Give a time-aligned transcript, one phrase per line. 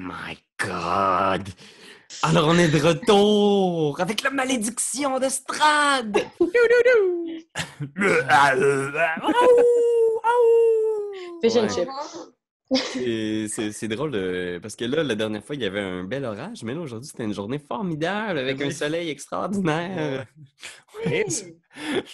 [0.00, 1.48] my God!
[2.22, 6.16] Alors, on est de retour avec la malédiction de Strad!
[11.42, 11.88] Fish and chip.
[12.72, 14.12] C'est c'est drôle
[14.62, 17.08] parce que là, la dernière fois, il y avait un bel orage, mais là, aujourd'hui,
[17.08, 18.72] c'était une journée formidable avec un Oui.
[18.72, 20.26] soleil extraordinaire.
[21.04, 21.26] Ouais.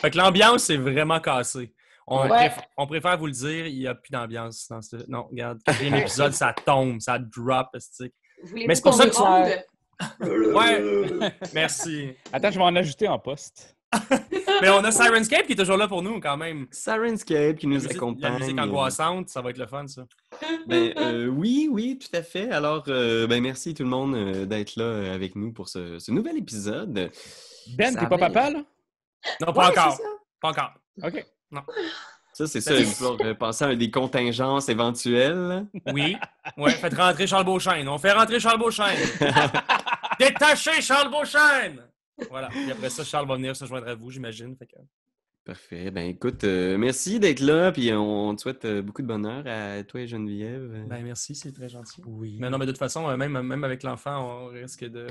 [0.00, 1.72] fait que l'ambiance est vraiment cassée.
[2.06, 2.28] On, Ouais.
[2.28, 4.96] préfère, on préfère vous le dire, il n'y a plus d'ambiance dans ce.
[5.08, 7.68] Non, regarde, quatrième épisode, ça tombe, ça drop.
[8.52, 10.52] Mais c'est pour ça que tu-?
[10.52, 12.12] Ouais, merci.
[12.32, 13.76] Attends, je vais en ajouter en poste.
[14.62, 16.66] Mais on a Sirenscape qui est toujours là pour nous quand même.
[16.70, 18.32] Sirenscape qui nous La musique, accompagne.
[18.32, 20.06] la musique angoissante, ça va être le fun, ça.
[20.66, 22.50] Ben, euh, oui, oui, tout à fait.
[22.50, 26.10] Alors, euh, ben, merci tout le monde euh, d'être là avec nous pour ce, ce
[26.10, 27.10] nouvel épisode.
[27.76, 28.62] Ben, t'es pas papa, là?
[29.40, 30.00] Non, pas Ouais, encore.
[30.40, 30.72] Pas encore.
[31.02, 31.26] OK.
[32.34, 35.66] Ça, c'est ça, falloir euh, penser à des contingences éventuelles.
[35.92, 36.16] Oui.
[36.56, 37.86] Ouais, faites rentrer Charles Beauchesne.
[37.88, 38.96] On fait rentrer Charles Beauchesne.
[40.18, 41.82] Détachez Charles Beauchesne!
[42.30, 42.48] Voilà.
[42.66, 44.56] Et après ça, Charles va venir se joindre à vous, j'imagine.
[44.56, 44.76] Fait que-
[45.44, 45.90] Parfait.
[45.90, 49.82] Ben, écoute, euh, merci d'être là, puis on te souhaite euh, beaucoup de bonheur à
[49.82, 50.84] toi et Geneviève.
[50.86, 52.00] Ben, merci, c'est très gentil.
[52.06, 52.36] oui.
[52.40, 55.06] Mais non, mais de toute façon, euh, même, même avec l'enfant, on risque de.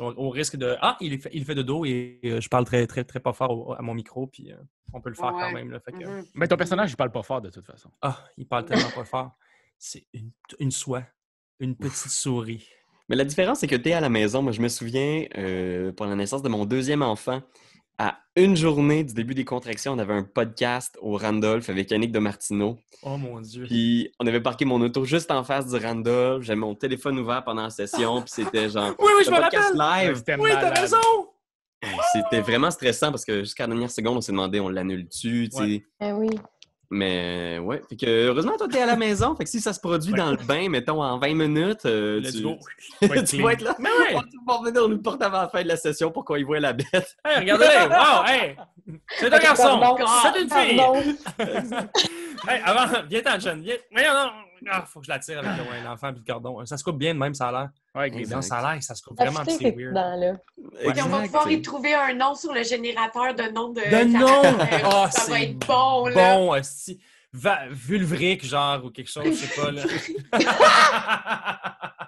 [0.00, 0.76] On, on risque de.
[0.80, 3.32] Ah, il fait, il fait de dos et euh, je parle très, très, très pas
[3.32, 4.56] fort au- à mon micro, puis euh,
[4.92, 5.70] on peut le faire quand même.
[5.70, 6.24] Là, fait que, Mhm.
[6.34, 7.90] Mais ton personnage, il parle pas fort de toute façon.
[8.02, 9.32] Ah, il parle tellement pas fort.
[9.78, 11.04] C'est une, une soie,
[11.60, 12.68] une petite souris.
[13.08, 14.42] Mais la différence, c'est que tu es à la maison.
[14.42, 17.42] Moi, je me souviens, euh, pour la naissance de mon deuxième enfant,
[17.98, 22.12] à une journée du début des contractions, on avait un podcast au Randolph avec Yannick
[22.12, 22.78] de Martineau.
[23.02, 23.64] Oh mon Dieu.
[23.66, 26.44] Puis on avait parqué mon auto juste en face du Randolph.
[26.44, 28.22] J'avais mon téléphone ouvert pendant la session.
[28.22, 28.94] Puis c'était genre.
[28.98, 30.06] Oui, oui, je me podcast rappelle.
[30.08, 30.16] live?
[30.16, 30.96] C'était Oui, t'as raison.
[32.12, 35.56] C'était vraiment stressant parce que jusqu'à la dernière seconde, on s'est demandé, on l'annule-tu, tu
[35.56, 35.62] sais?
[35.62, 35.84] Ouais.
[36.00, 36.30] Ah oui.
[36.90, 39.36] Mais ouais, fait que heureusement, toi, t'es à la maison.
[39.36, 42.36] Fait que si ça se produit dans le bain, mettons, en 20 minutes, euh, Let's
[42.36, 42.56] tu, go.
[43.28, 43.76] tu vas être là.
[43.78, 44.16] Mais oui.
[44.46, 46.60] On va venir nous porter avant la fin de la session pour qu'on y voit
[46.60, 47.16] la bête.
[47.24, 47.88] Hey, regardez-les!
[47.88, 48.24] Wow!
[48.26, 48.56] Hey!
[49.18, 49.80] C'est un garçon!
[50.22, 50.82] C'est une fille!
[52.48, 53.62] Hey, avant, viens-t'en, Jeanne.
[53.62, 53.74] Viens.
[53.90, 54.30] Voyons, non!
[54.70, 56.64] Ah, faut que je la tire avec le- ouais, l'enfant et le cordon.
[56.66, 57.68] Ça se coupe bien de même, ça a l'air.
[57.94, 58.42] Ouais, avec les dents.
[58.42, 59.94] ça a l'air ça se coupe vraiment, c'est weird.
[59.94, 60.34] là.
[60.92, 63.80] Puis on va pouvoir y trouver un nom sur le générateur de nom de.
[63.80, 64.42] De nom!
[64.84, 66.34] Ah, ça va c'est être bon, là.
[66.36, 67.00] Bon, esti.
[67.32, 69.82] Va- vulvrique, genre, ou quelque chose, je sais pas, là.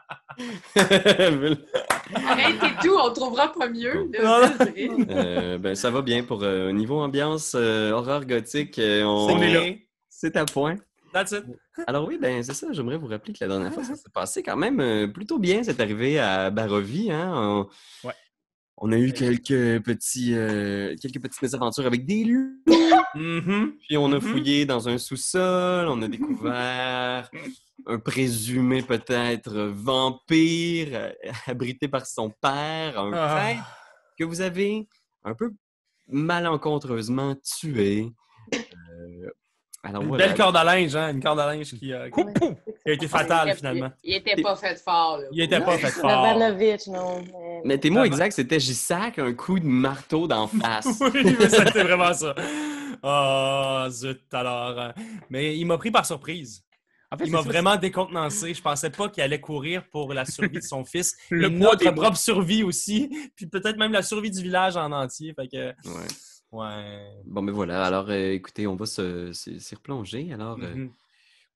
[2.14, 4.10] Arrête et tout, on trouvera pas mieux.
[5.10, 8.78] Euh, ben, ça va bien pour euh, niveau ambiance, euh, horreur gothique.
[8.78, 9.60] euh, on, On est là.
[10.08, 10.76] C'est à point.
[11.12, 11.44] That's it.
[11.86, 12.68] Alors oui, ben c'est ça.
[12.72, 15.62] J'aimerais vous rappeler que la dernière fois, ça s'est passé quand même euh, plutôt bien.
[15.62, 17.10] C'est arrivé à Barovie.
[17.10, 17.32] Hein?
[17.34, 18.14] On, Ouais.
[18.76, 22.56] on a eu quelques petits, euh, quelques petites mésaventures avec des loups.
[23.14, 23.74] Mhm.
[23.88, 24.20] Puis on a Mhm.
[24.20, 25.88] fouillé dans un sous-sol.
[25.88, 27.28] On a découvert
[27.86, 31.12] un présumé peut-être vampire euh,
[31.46, 33.34] abrité par son père, un Ah.
[33.36, 33.76] prêtre
[34.18, 34.86] que vous avez
[35.24, 35.50] un peu
[36.08, 38.12] malencontreusement tué.
[39.82, 41.10] Alors Une belle corde à linge, hein?
[41.10, 42.20] Une corde à linge qui, euh, qui
[42.90, 43.90] a été fatale, Il- finalement.
[44.04, 45.24] Il, il était pas fait fort, là.
[45.32, 46.10] Il était pas fait fort.
[46.10, 46.38] Non.
[47.32, 51.00] mais- Mais tes mots exacts, c'était j'y sac un coup de marteau d'en face.
[51.00, 52.34] Oui, mais c'était vraiment ça.
[53.02, 54.78] Oh, zut, alors.
[54.78, 54.90] euh,
[55.30, 56.62] Mais il m'a pris par surprise.
[57.12, 58.54] En fait, Il m'a ça, vraiment décontenancé.
[58.54, 61.16] Je pensais pas qu'il allait courir pour la survie de son fils.
[61.30, 63.10] Le et notre propre survie aussi.
[63.34, 65.32] Puis peut-être même la survie du village en entier.
[65.34, 66.06] Fait que, Ouais.
[66.52, 67.10] Ouais.
[67.24, 67.84] Bon, mais voilà.
[67.84, 70.32] Alors, euh, écoutez, on va se- se- s'y replonger.
[70.32, 70.92] Alors, euh, Mhm.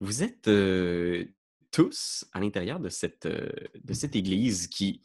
[0.00, 1.24] vous êtes euh,
[1.70, 3.48] tous à l'intérieur de cette, euh,
[3.82, 5.00] de cette église qui,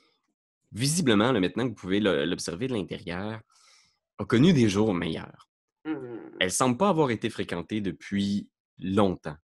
[0.72, 3.42] visiblement, là, maintenant que vous pouvez l'observer de l'intérieur,
[4.20, 5.50] a connu des jours meilleurs.
[5.86, 6.20] Hum.
[6.40, 8.50] Elle semble pas avoir été fréquentée depuis
[8.80, 9.38] longtemps.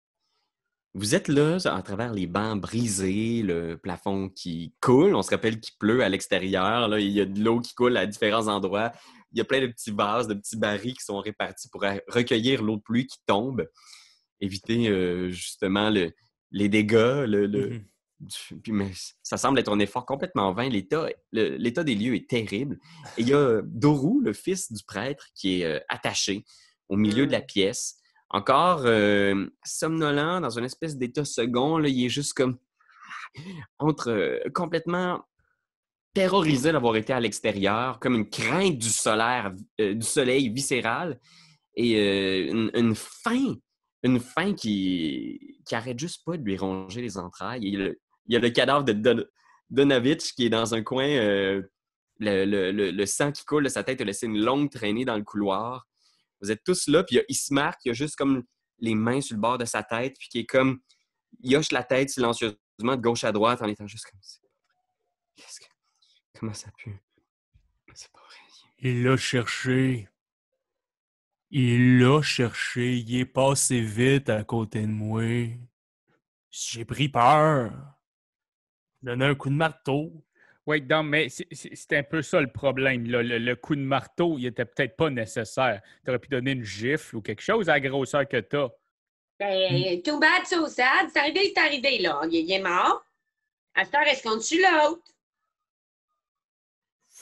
[0.95, 5.15] Vous êtes là à travers les bancs brisés, le plafond qui coule.
[5.15, 6.95] On se rappelle qu'il pleut à l'extérieur.
[6.99, 8.91] Il y a de l'eau qui coule à différents endroits.
[9.33, 12.61] Il y a plein de petits vases, de petits barils qui sont répartis pour recueillir
[12.63, 13.67] l'eau de pluie qui tombe.
[14.39, 16.11] Éviter euh, justement le-
[16.51, 17.25] les dégâts.
[17.25, 17.83] Le, le- Mhm.
[18.19, 18.91] du- puis, mais
[19.23, 20.69] ça semble être un effort complètement vain.
[20.69, 22.79] L'état, des lieux est terrible.
[23.17, 26.45] Et il y a Dorou, le fils du prêtre, qui est euh, attaché
[26.89, 27.97] au milieu de la pièce.
[28.29, 31.77] Encore euh, somnolent, dans une espèce d'état second.
[31.77, 32.57] Là, il est juste comme
[33.79, 35.23] entre euh, complètement
[36.13, 39.51] terrorisé d'avoir été à l'extérieur, comme une crainte du solaire,
[39.81, 41.19] euh, du soleil viscéral
[41.75, 43.55] et euh, une, faim,
[44.03, 47.61] une faim qui, qui arrête juste pas de lui ronger les entrailles.
[47.63, 47.95] Il
[48.27, 49.25] y a le, cadavre de Don-
[49.69, 51.63] Donovitch qui est dans un coin, euh,
[52.19, 55.05] le, le- le- le sang qui coule de sa tête a laissé une longue traînée
[55.05, 55.87] dans le couloir.
[56.41, 58.43] Vous êtes tous là, puis il y a Ismar qui a juste comme
[58.79, 60.79] les mains sur le bord de sa tête, puis qui est comme,
[61.41, 64.39] il hoche la tête silencieusement de gauche à droite en étant juste comme ça.
[65.37, 65.72] Qu'est-ce que.
[66.43, 66.97] Comment ça pue?
[67.93, 68.35] C'est pas vrai.
[68.79, 70.09] Il l'a cherché.
[71.51, 72.97] Il l'a cherché.
[72.97, 75.23] Il est passé vite à côté de moi.
[76.51, 77.71] J'ai pris peur.
[79.01, 80.11] Donné un coup de marteau.
[80.65, 83.09] Oui, non, mais c'est- un peu ça le problème.
[83.09, 83.23] là.
[83.23, 85.81] Le, le coup de marteau, il était peut-être pas nécessaire.
[86.03, 88.69] Tu aurais pu donner une gifle ou quelque chose à la grosseur que tu as.
[89.39, 91.09] Ben, too bad, so sad.
[91.09, 92.19] C'est arrivé, c'est arrivé, là.
[92.29, 93.05] Il, il est mort.
[93.75, 95.12] À cette heure, est-ce qu'on tue l'autre?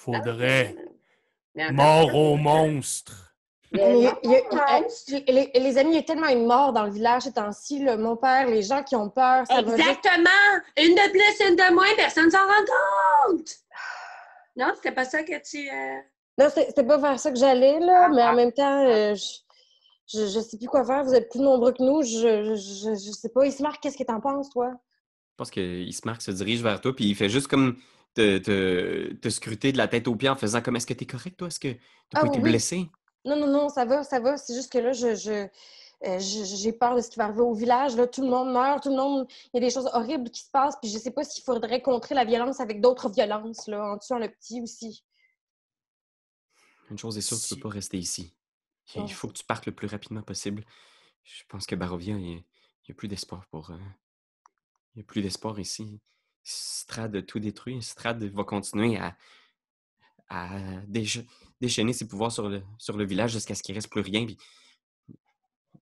[0.03, 0.75] Faudrait.
[1.55, 3.33] Mais Mort au monstre.
[3.73, 4.39] Mais il y a- il y a-
[4.79, 7.33] Le euh, les, les amis, il y a tellement une mort dans le village ces
[7.33, 7.83] temps-ci.
[7.97, 9.75] Mon père, les gens qui ont peur, ça va.
[9.75, 10.29] Exactement!
[10.77, 12.65] Une de plus, une de moins, personne s'en rend
[13.29, 13.49] compte!
[14.55, 15.69] Non, c'était pas ça que tu.
[15.69, 15.99] euh,
[16.37, 18.31] Non, c'était pas vers ça que j'allais, là, Ah, mais ah.
[18.31, 21.03] en même temps, euh, je, je, je sais plus quoi faire.
[21.05, 22.01] Vous êtes plus nombreux que nous.
[22.01, 23.45] Je, je, je, sais pas.
[23.45, 24.71] Ismar, qu'est-ce que t'en penses, toi?
[24.73, 27.77] Je pense qu'il se marque, se dirige vers toi, puis il fait juste comme
[28.13, 31.05] te, te, te scruter de la tête aux pieds en faisant comme Est-ce que t'es
[31.05, 31.47] correct, toi?
[31.47, 31.75] Est-ce que
[32.09, 32.41] t'as Ah pas été oui.
[32.41, 32.89] blessé?
[33.25, 34.37] Non, non, non, ça va, ça va.
[34.37, 37.41] C'est juste que là, je, je, euh, je- j'ai peur de ce qui va arriver
[37.41, 37.95] au village.
[37.95, 38.07] Là.
[38.07, 39.27] Tout le monde meurt, tout le monde.
[39.53, 41.81] Il y a des choses horribles qui se passent, puis je sais pas s'il faudrait
[41.81, 45.03] contrer la violence avec d'autres violences, là, en tuant le petit aussi.
[46.91, 48.35] Une chose est sûre, tu Si- peux pas rester ici.
[48.95, 50.65] Il faut que tu partes le plus rapidement possible.
[51.23, 52.45] Je pense que Barovia, il n'y
[52.89, 53.71] a plus d'espoir pour.
[53.71, 53.77] euh,
[54.95, 55.99] Il n'y a plus d'espoir ici.
[56.43, 57.81] Strad a tout détruit.
[57.81, 59.15] Strad va continuer à,
[60.29, 60.57] à
[60.87, 61.25] décha-
[61.59, 64.25] déchaîner ses pouvoirs sur le, sur le village jusqu'à ce qu'il ne reste plus rien.
[64.25, 64.37] puis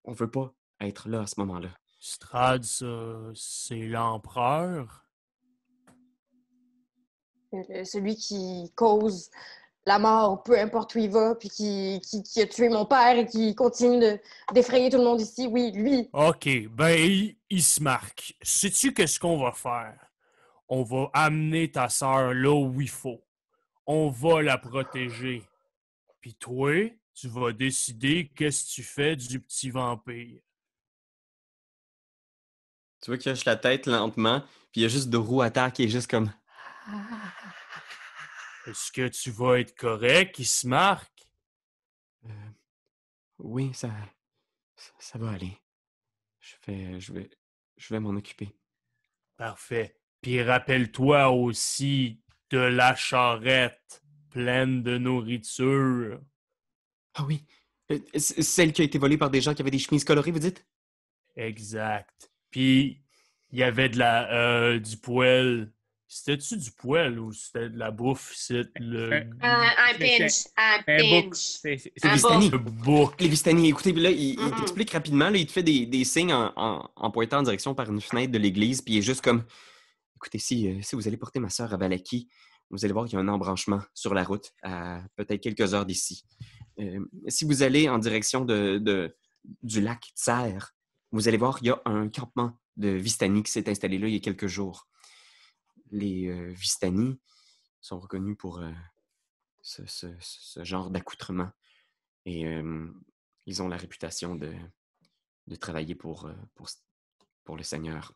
[0.04, 1.68] on veut pas être là à ce moment-là.
[1.98, 2.86] Strad, ça,
[3.34, 5.04] c'est l'empereur?
[7.52, 9.30] Euh, celui qui cause
[9.86, 13.18] la mort, peu importe où il va, puis qui, qui, qui a tué mon père
[13.18, 14.20] et qui continue de-
[14.54, 15.46] d'effrayer tout le monde ici.
[15.46, 16.08] Oui, lui.
[16.12, 18.34] OK, ben, il, il se marque.
[18.42, 20.09] Sais-tu qu'est-ce qu'on va faire?
[20.72, 23.26] On va amener ta sœur là où il faut.
[23.86, 25.42] On va la protéger.
[26.20, 30.40] Puis toi, tu vas décider qu'est-ce que tu fais du petit vampire.
[33.00, 35.72] Tu vois qu'il hoche la tête lentement, puis il y a juste Doru à terre
[35.72, 36.32] qui est juste comme.
[38.66, 40.38] Est-ce que tu vas être correct?
[40.38, 41.26] Il se marque?
[42.26, 42.50] Euh,
[43.38, 43.90] oui, ça,
[44.76, 45.58] ça, ça va aller.
[46.38, 47.28] Je vais, je vais,
[47.76, 48.54] je vais m'en occuper.
[49.36, 49.99] Parfait.
[50.22, 52.20] Puis rappelle-toi aussi
[52.50, 56.20] de la charrette pleine de nourriture.
[57.14, 57.44] Ah oui,
[57.90, 60.38] euh, celle qui a été volée par des gens qui avaient des chemises colorées, vous
[60.38, 60.66] dites?
[61.36, 62.30] Exact.
[62.50, 63.00] Puis
[63.52, 65.72] il y avait de la euh, du poêle.
[66.12, 68.32] C'était-tu du poêle ou c'était de la bouffe?
[68.34, 71.60] C'est le, Un- Un, pinch, un pinch.
[72.02, 73.20] Un bouc.
[73.20, 76.32] Les Vistani, écoutez, là, il, il t'explique rapidement, là, il te fait des, des signes
[76.32, 79.22] en, en- en pointant en direction par une fenêtre de l'église, puis il est juste
[79.22, 79.44] comme
[80.20, 82.28] Écoutez, si, euh, si vous allez porter ma sœur à Valaki,
[82.70, 85.86] vous allez voir qu'il y a un embranchement sur la route à peut-être quelques heures
[85.86, 86.24] d'ici.
[86.78, 89.16] Euh, si vous allez en direction de, de-
[89.62, 90.58] du lac Tser,
[91.10, 94.14] vous allez voir qu'il y a un campement de Vistani qui s'est installé là il
[94.14, 94.86] y a quelques jours.
[95.90, 97.18] Les euh, Vistani
[97.80, 98.62] sont reconnus pour
[99.62, 101.50] ce, ce- ce genre d'accoutrement.
[102.26, 102.44] Et
[103.46, 104.52] ils ont la réputation de,
[105.46, 106.68] de travailler pour, pour,
[107.44, 108.12] pour le Seigneur.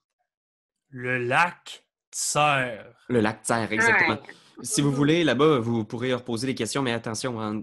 [0.91, 1.84] Le lac
[2.15, 2.79] Tser.
[3.09, 4.21] Le lac Tser, exactement.
[4.23, 4.65] Ouais.
[4.65, 7.61] Si vous voulez, là-bas, vous pourrez leur poser des questions, mais attention, hein,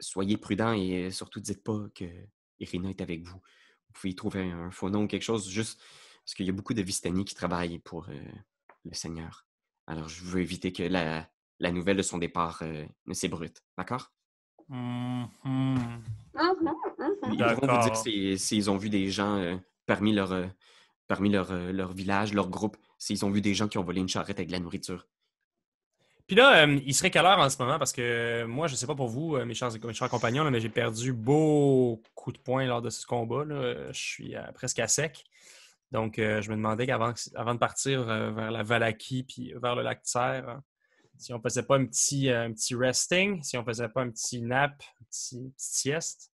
[0.00, 2.04] soyez prudents et surtout dites pas que
[2.58, 3.36] Irina est avec vous.
[3.38, 5.80] Vous pouvez y trouver un faux nom ou quelque chose, juste
[6.24, 8.20] parce qu'il y a beaucoup de Vistani qui travaillent pour euh,
[8.84, 9.46] le Seigneur.
[9.86, 11.28] Alors, je veux éviter que la,
[11.60, 13.62] la nouvelle de son départ euh, ne s'ébrute.
[13.78, 14.12] D'accord?
[14.68, 15.28] Mhm.
[15.44, 16.02] Mhm, mhm.
[17.32, 20.46] Ils pourront vous dire si- s'ils ont vu des gens euh, parmi, leur, euh,
[21.06, 24.00] parmi leur, euh, leur village, leur groupe, s'ils ont vu des gens qui ont volé
[24.00, 25.06] une charrette avec de la nourriture.
[26.26, 27.78] Puis là, il serait quelle heure en ce moment?
[27.78, 30.50] Parce que euh, moi, je sais pas pour vous, euh, mes chers, mes chers compagnons,
[30.50, 33.44] mais j'ai perdu beaucoup de points lors de ce combat.
[33.46, 35.24] Je suis presque à sec.
[35.92, 40.02] Donc, je me demandais qu'avant avant de partir vers la Valaki puis vers le lac
[40.02, 40.40] Tser,
[41.18, 44.40] si on faisait pas un petit, un petit resting, si on faisait pas un petit
[44.40, 46.33] nap, un petit, sieste.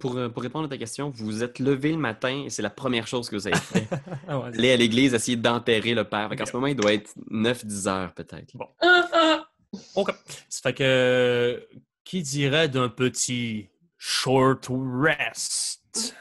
[0.00, 2.62] Pour, euh, pour répondre à ta question, vous vous êtes levé le matin et c'est
[2.62, 3.86] la première chose que vous avez fait.
[4.28, 6.30] Ah ouais, Aller à l'église, essayer d'enterrer le père.
[6.38, 8.52] En ce moment, il doit être 9-10 heures peut-être.
[8.80, 9.46] Ah.
[9.94, 10.10] OK.
[10.48, 11.68] Ça fait que
[12.04, 16.14] qui dirait d'un petit short rest?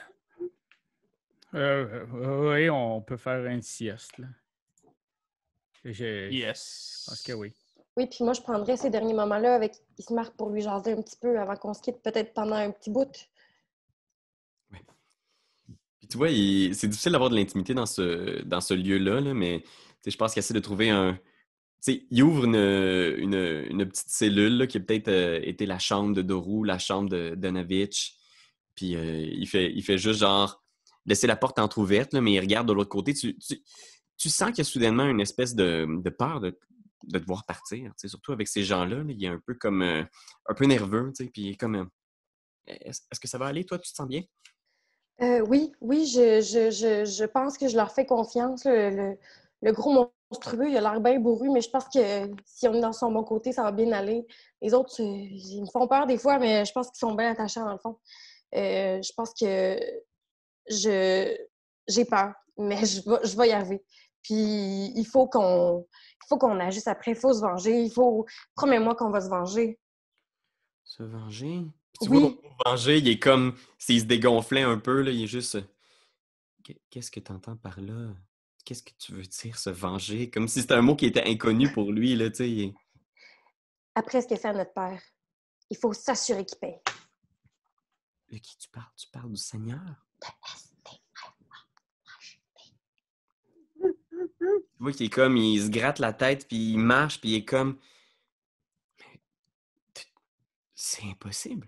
[1.56, 4.18] Euh, euh, oui, on peut faire une sieste.
[4.18, 4.27] Là.
[5.84, 7.03] Je, Yes.
[7.06, 7.53] je pense que oui.
[7.96, 11.18] Oui, puis moi, je prendrais ces derniers moments-là avec Ismar pour lui jaser un petit
[11.18, 13.12] peu avant qu'on se quitte, peut-être pendant un petit bout.
[16.03, 19.63] Puis tu vois, c'est difficile d'avoir de l'intimité dans ce, dans ce lieu-là, là, mais
[20.05, 21.17] je pense qu'il essaie de trouver un.
[21.79, 26.22] Sais, il ouvre une, une, petite cellule qui a peut-être euh, été la chambre de
[26.22, 28.17] Doru, la chambre de Donavitch.
[28.75, 30.62] Puis euh, il, fait, il fait juste genre
[31.05, 33.13] laisser la porte entrouverte, mais il regarde de l'autre côté.
[33.13, 36.60] Tu, sens qu'il y a soudainement une espèce de, peur de,
[37.07, 37.93] de te voir partir.
[37.95, 40.03] Surtout avec ces gens-là, là, il est un peu comme euh,
[40.50, 41.88] un peu nerveux, puis il est comme.
[42.67, 43.79] est-ce que ça va aller, toi?
[43.79, 44.24] Tu te sens bien?
[45.22, 48.65] Euh, oui, oui, je, je, je, je pense que je leur fais confiance.
[48.65, 49.15] Le,
[49.62, 52.82] le, gros monstrueux, il a l'air bien bourru, mais je pense que si on est
[52.82, 54.25] dans son bon côté, ça va bien aller.
[54.62, 57.32] Les autres, euh, ils me font peur des fois, mais je pense qu'ils sont bien
[57.32, 57.98] attachants dans le fond.
[58.55, 59.79] Euh, je pense que
[60.67, 61.38] je
[61.88, 63.84] j'ai peur, mais je vais, je vais y arriver.
[64.24, 65.86] Puis il faut qu'on
[66.27, 69.79] faut qu'on agisse après, il faut se venger, il faut promets-moi qu'on va se venger.
[70.86, 71.65] Se venger?
[71.93, 72.19] Puis tu Oui.
[72.21, 75.27] vois, le mot venger, il est comme s'il se dégonflait un peu, là, il est
[75.27, 75.57] juste.
[76.63, 78.13] Qu'est- Qu'est-ce que tu entends par là?
[78.65, 80.29] Qu'est-ce que tu veux dire, se venger?
[80.29, 82.50] Comme si c'était un mot qui était inconnu pour lui, là, tu sais.
[82.50, 82.73] il
[83.95, 85.01] Après ce qu'il fait à notre père,
[85.69, 86.79] il faut s'assurer qu'il paye.
[88.29, 88.91] De qui tu parles?
[88.95, 89.81] Tu parles du Seigneur?
[93.77, 97.35] Tu vois qu'il est comme, il se gratte la tête, puis il marche, puis il
[97.35, 97.77] est comme.
[100.75, 101.67] C'est impossible.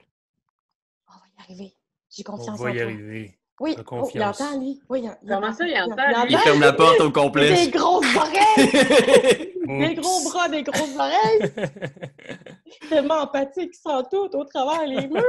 [1.45, 1.73] Arriver.
[2.09, 2.83] J'ai On confiance va en y toi.
[2.83, 3.39] arriver.
[3.61, 4.81] Oui, oh, il entend, lui.
[4.89, 6.33] Oui, il, il Comment ça, il entend, lui?
[6.33, 7.65] Il ferme la porte au complet.
[7.65, 9.51] Des grosses oreilles!
[9.65, 11.51] Des gros bras, des grosses oreilles!
[12.89, 15.23] Tellement empathique, il sent tout au travers les murs.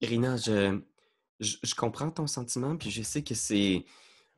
[0.00, 0.78] Irina, je,
[1.40, 3.84] je, je comprends ton sentiment, puis je sais que c'est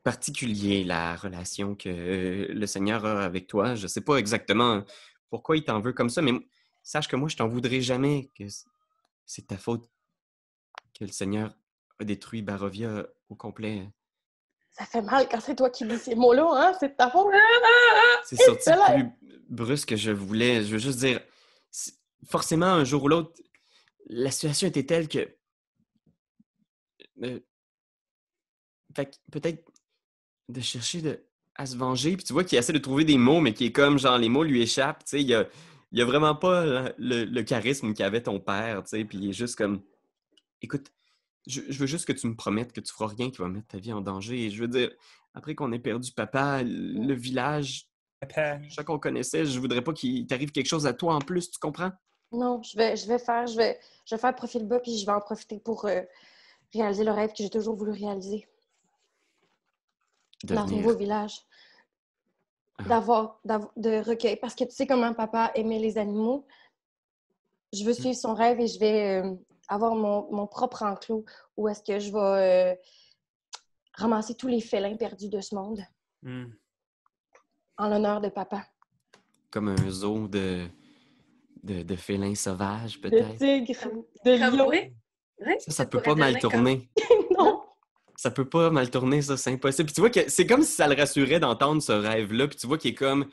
[0.03, 3.75] particulier la relation que euh, le Seigneur a avec toi.
[3.75, 4.83] Je sais pas exactement
[5.29, 6.33] pourquoi il t'en veut comme ça, mais
[6.83, 8.45] sache que moi, je t'en voudrais jamais que
[9.27, 9.87] c'est ta faute
[10.97, 11.55] que le Seigneur
[11.99, 13.87] a détruit Barovia au complet.
[14.71, 16.77] Ça fait mal quand c'est toi qui dis ces mots-là, hein?
[16.79, 17.27] C'est de ta faute.
[18.25, 19.11] C'est sorti plus
[19.49, 20.63] brusque que je voulais.
[20.63, 21.21] Je veux juste dire,
[22.25, 23.31] forcément, un jour ou l'autre,
[24.07, 25.35] la situation était telle que.
[27.23, 27.39] Euh,
[28.95, 29.63] fait que peut-être
[30.49, 32.15] de chercher de, à se venger.
[32.15, 34.29] Puis tu vois qu'il essaie de trouver des mots, mais qui est comme genre les
[34.29, 35.03] mots lui échappent.
[35.03, 35.47] Tu sais, il y a,
[35.91, 38.83] il y a vraiment pas le, le- le charisme qu'avait ton père.
[38.83, 39.81] Tu sais, puis il est juste comme.
[40.61, 40.91] Écoute,
[41.47, 43.67] je, je veux juste que tu me promettes que tu feras rien qui va mettre
[43.67, 44.45] ta vie en danger.
[44.45, 44.91] Et je veux dire,
[45.33, 47.87] après qu'on ait perdu papa, le village,
[48.69, 51.59] chaque qu'on connaissait, je voudrais pas qu'il t'arrive quelque chose à toi en plus, tu
[51.59, 51.91] comprends?
[52.31, 55.05] Non, je vais, je vais faire, je vais, je vais faire profil bas, puis je
[55.05, 56.01] vais en profiter pour euh,
[56.73, 58.47] réaliser le rêve que j'ai toujours voulu réaliser
[60.43, 61.41] dans ce Devenir- nouveau village.
[62.87, 64.35] D'avoir, d'av- de recueil.
[64.37, 66.45] Parce que tu sais comment papa aimait les animaux.
[67.73, 67.87] Je Mm.
[67.87, 69.33] veux suivre son rêve et je vais euh,
[69.67, 71.25] avoir mon, mon propre enclos
[71.57, 72.75] où est-ce que je vais euh,
[73.93, 75.81] ramasser tous les félins perdus de ce monde
[76.23, 76.45] Hmm.
[77.77, 78.65] en l'honneur de papa.
[79.51, 80.67] Comme un zoo de,
[81.63, 83.37] de, de félins sauvages, De peut-être.
[83.37, 85.59] tigres, Comme- de lions.
[85.59, 86.89] Ça, ça peut pas mal comme- tourner.
[88.17, 89.85] Ça peut pas mal tourner, ça, c'est impossible.
[89.85, 92.47] Puis tu vois que c'est comme si ça le rassurait d'entendre ce rêve-là.
[92.49, 93.27] Puis tu vois qu'il est comme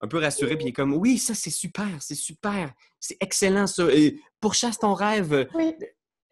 [0.00, 3.66] un peu rassuré, puis il est comme Oui, ça, c'est super, c'est super, c'est excellent,
[3.66, 3.84] ça.
[3.92, 5.48] Et pourchasse ton rêve.
[5.54, 5.74] oui.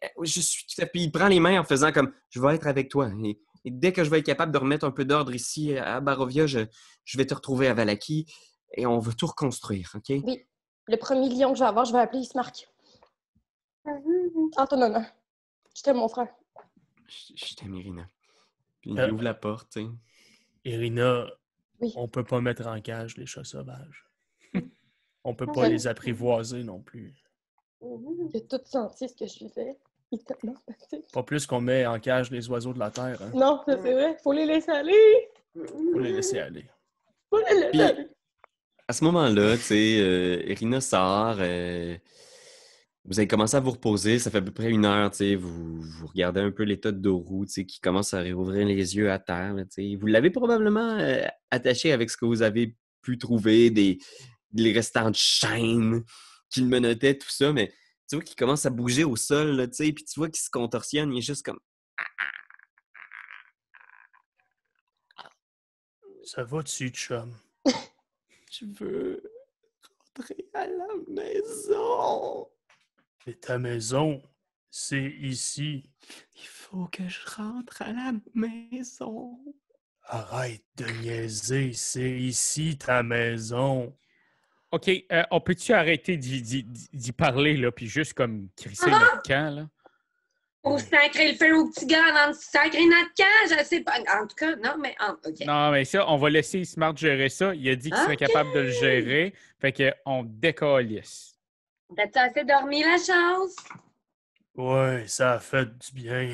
[0.03, 0.91] Euh, Je suis tout à fait.
[0.95, 3.11] Il prend les mains en faisant comme Je vais être avec toi.
[3.23, 5.99] Et, et dès que je vais être capable de remettre un peu d'ordre ici à
[5.99, 6.61] Barovia, je,
[7.03, 8.25] je vais te retrouver à Valaki
[8.73, 10.17] et on va tout reconstruire, OK?
[10.23, 10.39] Oui.
[10.87, 12.67] Le premier lion que je vais avoir, je vais l'appeler Ismark.
[14.71, 15.01] Honneur.
[15.75, 16.27] Je t'aime, mon frère.
[17.11, 18.07] Je, je t'aime, Irina.
[18.81, 19.11] Puis il Euh.
[19.11, 19.87] ouvre la porte, tu sais.
[20.65, 21.27] Irina,
[21.79, 21.91] Oui.
[21.95, 24.05] on peut pas mettre en cage les chats sauvages.
[25.23, 25.69] on peut pas Ouais.
[25.69, 27.13] les apprivoiser non plus.
[27.81, 29.77] Il a tout senti ce que je faisais.
[30.11, 31.11] Il est tellement empathique.
[31.11, 33.21] Pas plus qu'on met en cage les oiseaux de la terre.
[33.21, 33.31] Hein.
[33.33, 34.17] Non, ça, c'est vrai.
[34.23, 35.29] Faut les laisser aller.
[35.55, 36.65] Faut les laisser aller.
[37.29, 38.07] Faut les laisser Puis- aller.
[38.87, 41.37] À ce moment-là, tu sais, euh, Irina sort.
[41.39, 41.97] euh,
[43.05, 44.19] vous avez commencé à vous reposer.
[44.19, 45.35] Ça fait à peu près une heure, tu sais.
[45.35, 48.95] Vous, vous regardez un peu l'état de Doru, tu sais, qui commence à réouvrir les
[48.95, 49.95] yeux à terre, là, tu sais.
[49.95, 53.97] Vous l'avez probablement euh, attaché avec ce que vous avez pu trouver, des,
[54.53, 56.03] les restants de chaînes
[56.49, 57.73] qui le menottaient, tout ça, mais
[58.07, 60.41] tu vois qu'il commence à bouger au sol, là, tu sais, puis tu vois qu'il
[60.41, 61.59] se contorsionne, il est juste comme...
[66.23, 67.33] Ça va-tu, chum?
[68.51, 69.23] Je veux
[70.15, 72.47] rentrer à la maison.
[73.27, 74.21] Et ta maison,
[74.69, 75.89] c'est ici.
[76.35, 79.37] Il faut que je rentre à la maison.
[80.05, 83.95] Arrête de niaiser, c'est ici ta maison.
[84.71, 86.63] OK, euh, on peut-tu arrêter d'y- d'y
[86.93, 89.69] d'y parler, là, puis juste comme crisser notre camp, là?
[90.63, 93.99] Pour sacrer le feu au petit gars avant de sacrer notre camp, je sais pas.
[94.21, 94.95] En tout cas, non, mais.
[94.99, 95.39] en- OK.
[95.45, 97.53] Non, mais ça, on va laisser Smart gérer ça.
[97.55, 99.33] Il a dit qu'il serait capable de le gérer.
[99.59, 99.73] Fait
[100.05, 101.35] qu'on décalisse.
[101.95, 103.55] T'as-tu assez dormi, la chose?
[104.55, 106.33] Ouais, ça a fait du bien.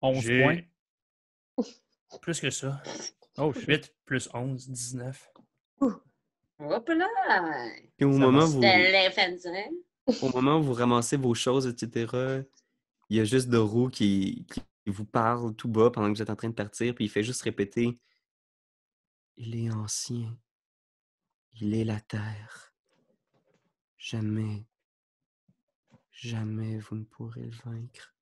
[0.00, 0.60] 11 J'ai- points.
[2.20, 2.82] Plus que ça.
[3.38, 3.66] Oh, shit.
[3.68, 5.30] 8 plus 11, 19.
[5.80, 7.08] Hop là!
[7.96, 8.60] Puis au Ça moment, vous,
[10.22, 12.42] au moment où vous ramassez vos choses, etc.,
[13.08, 16.30] il y a juste Dorou qui, qui vous parle tout bas pendant que vous êtes
[16.30, 17.98] en train de partir, puis il fait juste répéter
[19.36, 20.36] Il est ancien.
[21.60, 22.71] Il est la terre.
[24.04, 24.66] Jamais,
[26.10, 28.12] jamais vous ne pourrez le vaincre.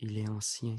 [0.00, 0.76] Il est ancien.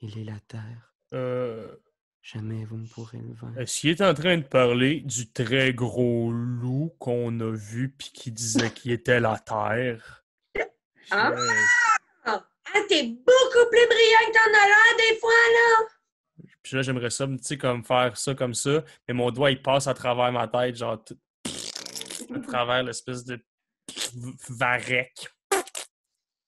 [0.00, 0.92] Il est la terre.
[1.12, 1.76] Euh,
[2.22, 3.60] Jamais vous ne pourrez le vaincre.
[3.60, 8.10] Est-ce qu'il est en train de parler du très gros loup qu'on a vu puis
[8.12, 10.24] qui disait qu'il était la terre?
[11.12, 11.32] Ah!
[12.24, 12.44] Ah,
[12.88, 15.86] t'es beaucoup plus brillant que t'en as l'air des fois, là!
[16.64, 19.62] Puis là, j'aimerais ça, tu sais, comme faire ça comme ça, mais mon doigt, il
[19.62, 21.16] passe à travers ma tête, genre, tout-
[22.34, 23.40] à travers l'espèce de
[24.48, 25.12] varech.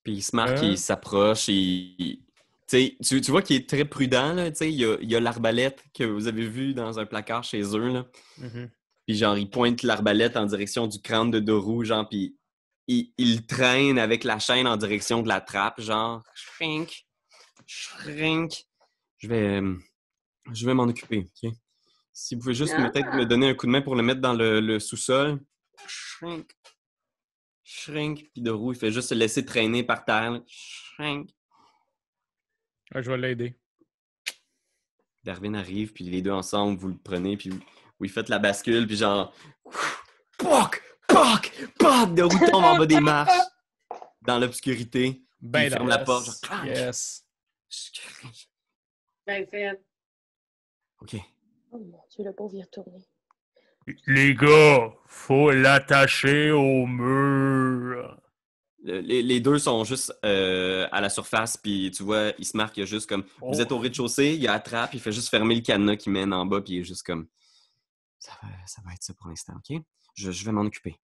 [0.03, 0.63] Puis il se marque, Hein?
[0.71, 2.25] il s'approche, il...
[2.69, 4.97] Tu, sais, tu, tu vois qu'il est très prudent, là, tu sais, il y a,
[5.01, 8.07] il y a l'arbalète que vous avez vue dans un placard chez eux, là.
[8.37, 8.71] Mhm.
[9.07, 12.37] Puis genre, il pointe l'arbalète en direction du crâne de Dorou, genre, puis
[12.89, 17.07] il, il traîne avec la chaîne en direction de la trappe, genre, shrink,
[17.67, 18.65] shrink.
[19.17, 19.75] Je vais, euh,
[20.53, 21.53] je vais m'en occuper, ok?
[22.13, 22.91] Si vous pouvez juste Ah.
[22.91, 25.41] peut-être me donner un coup de main pour le mettre dans le, le sous-sol.
[25.87, 26.51] Shrink,
[27.63, 28.31] shrink.
[28.33, 31.31] Puis Dorou, il fait juste se laisser traîner par terre, shrink.
[32.95, 33.55] Ah, je vais l'aider.
[35.25, 37.51] Darwin arrive, puis les deux ensemble, vous le prenez, puis
[37.99, 39.35] vous, faites la bascule, puis genre...
[40.39, 40.83] Poc!
[41.07, 41.53] Poc!
[41.79, 42.15] Poc!
[42.15, 43.31] De roue tombe en bas des marches,
[44.23, 45.23] dans l'obscurité.
[45.41, 46.65] Ben il ferme la porte, genre...
[46.65, 47.27] Yes.
[49.27, 49.79] Ben fait.
[51.01, 51.17] OK.
[51.73, 53.07] Oh mon Dieu, le pauvre, est retourné.
[54.07, 58.17] Les gars, faut l'attacher au mur.
[58.85, 62.57] Le- Les, les deux sont juste euh, à la surface, puis tu vois, il se
[62.57, 63.25] marque, il y a juste comme...
[63.41, 63.53] Oh.
[63.53, 65.97] Vous êtes au rez-de-chaussée, il y a la trappe, il fait juste fermer le cadenas
[65.97, 67.27] qui mène en bas, puis il est juste comme...
[68.19, 69.79] Ça va, ça va être ça pour l'instant, OK?
[70.15, 70.97] Je, je vais m'en occuper.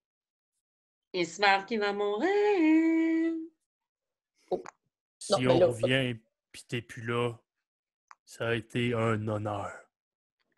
[1.13, 3.35] Il se marre qu'il va mourir.
[5.19, 6.17] Si Non, mais on là- revient
[6.53, 7.33] pis t'es plus là,
[8.25, 9.71] ça a été un honneur.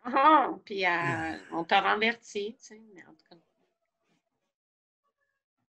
[0.09, 3.35] Ah, puis euh, on t'a renverti, tu sais, mais en tout cas.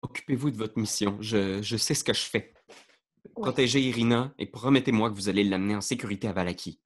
[0.04, 1.18] Occupez-vous de votre mission.
[1.22, 2.54] Je, je sais ce que je fais.
[3.34, 6.80] Protégez Irina et promettez-moi que vous allez l'amener en sécurité à Valaki.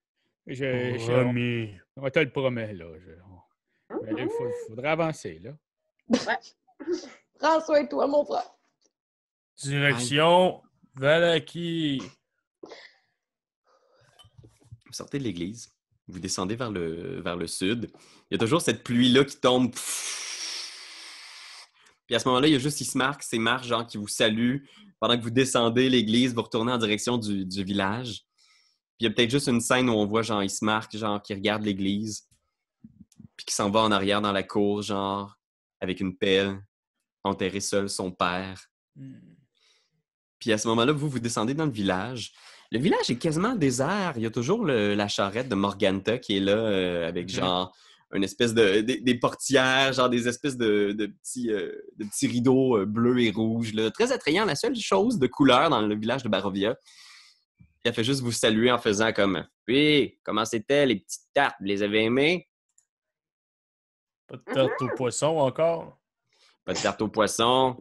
[0.46, 1.70] Je, je- Promis.
[1.96, 2.86] on te le promet, là.
[2.98, 5.52] Je- on- il faut- faudrait avancer, là.
[7.38, 8.50] Prends soin de toi, mon frère.
[9.58, 10.62] Direction
[10.94, 12.02] Valaki.
[14.86, 15.72] Vous sortez de l'église,
[16.12, 17.90] vous descendez vers le, vers le sud.
[18.30, 19.72] Il y a toujours cette pluie-là qui tombe.
[22.06, 24.58] Puis à ce moment-là, il y a juste Ismark, c'est Marc, genre, qui vous salue.
[25.00, 28.24] Pendant que vous descendez l'église, vous retournez en direction du, du village.
[28.98, 31.34] Puis il y a peut-être juste une scène où on voit, genre, Ismark, genre, qui
[31.34, 32.28] regarde l'église.
[33.36, 35.36] Puis qui s'en va en arrière dans la cour, genre,
[35.80, 36.62] avec une pelle,
[37.24, 38.68] enterrer seul son père.
[40.38, 42.32] Puis à ce moment-là, vous, vous descendez dans le village.
[42.72, 44.14] Le village est quasiment désert.
[44.16, 47.34] Il y a toujours le- la charrette de Morganta qui est là euh, avec Mhm.
[47.40, 47.76] genre
[48.14, 52.26] une espèce de des, des portières, genre des espèces de, de petits, euh, de petits
[52.28, 53.74] rideaux euh, bleus et rouges.
[53.74, 53.90] là.
[53.90, 54.44] Très attrayant.
[54.46, 56.74] La seule chose de couleur dans le village de Barovia.
[57.84, 61.56] Elle fait juste vous saluer en faisant comme Puis, comment c'était les petites tartes?
[61.60, 62.48] Vous les avez aimées?
[64.28, 65.98] Pas de tarte au poisson encore?
[66.64, 67.76] Pas de tarte au poisson.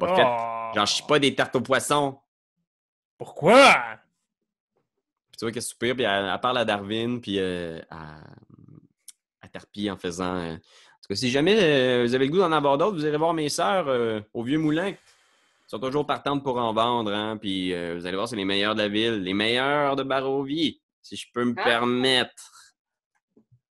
[0.00, 0.70] Oh.
[0.74, 2.18] J'en chie pas des tartes au poisson.
[3.18, 3.99] Pourquoi?
[5.40, 8.18] Tu vois qu'elle soupire, puis elle, elle parle à Darwin, puis euh, à,
[9.40, 10.36] à Tarpi en faisant.
[10.36, 13.06] euh, en tout cas, si jamais euh, vous avez le goût d'en avoir d'autres, vous
[13.06, 14.88] irez voir mes sœurs euh, au Vieux Moulin.
[14.88, 14.96] Elles
[15.66, 18.74] sont toujours partantes pour en vendre, hein, puis euh, vous allez voir, c'est les meilleurs
[18.74, 21.64] de la ville, les meilleurs de Barovie, si je peux me Ah.
[21.64, 22.52] permettre.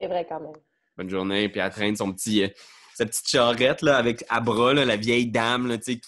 [0.01, 0.53] C'est vrai quand même.
[0.97, 2.47] Bonne journée, puis elle traîne son petit, euh,
[2.95, 6.01] sa petite charrette là, avec à bras, là, la vieille dame là, qui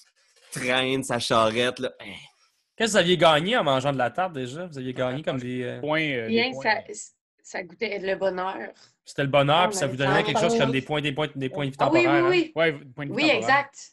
[0.51, 1.77] traîne sa charrette.
[1.79, 1.91] Là.
[2.03, 2.15] Eh,
[2.81, 4.65] Qu'est-ce que vous aviez gagné en mangeant de la tarte déjà?
[4.65, 5.61] Vous aviez gagné comme des.
[5.61, 6.63] euh, Point, euh, des Bien que points.
[6.63, 7.03] ça,
[7.43, 8.69] ça goûtait le bonheur.
[9.05, 11.27] C'était le bonheur, Oh, puis ça vous donnait quelque chose comme des points, des points,
[11.35, 12.25] des points de vie Ah oui, temporaires.
[12.27, 12.29] oui, hein?
[12.31, 12.51] oui.
[12.55, 13.35] Ouais, de Oui, temporaire.
[13.35, 13.91] exact.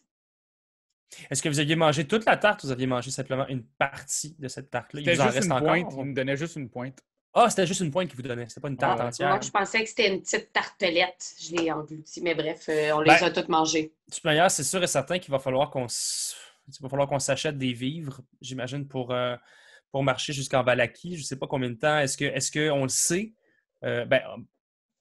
[1.31, 4.35] Est-ce que vous aviez mangé toute la tarte ou vous aviez mangé simplement une partie
[4.39, 5.03] de cette tarte-là?
[5.03, 5.67] Il vous en juste reste une encore?
[5.67, 5.93] pointe.
[5.99, 6.99] Il me donnait juste une pointe.
[7.35, 8.49] Ah, c'était juste une pointe qu'il vous donnait.
[8.49, 9.29] C'était pas une tarte Ah, entière.
[9.29, 11.35] Moi, je pensais que c'était une petite tartelette.
[11.39, 13.93] Je l'ai engloutie, mais bref, euh, on les Ben- a toutes mangées.
[14.09, 16.35] De toute manière, c'est sûr et certain qu'il va falloir qu'on s-
[16.69, 19.37] Il va falloir qu'on s'achète des vivres, j'imagine, pour, euh,
[19.91, 21.17] pour marcher jusqu'en Valaki.
[21.17, 21.99] Je ne sais pas combien de temps.
[21.99, 22.17] Est-ce
[22.53, 23.33] qu'on est le sait?
[23.85, 24.21] Euh, ben,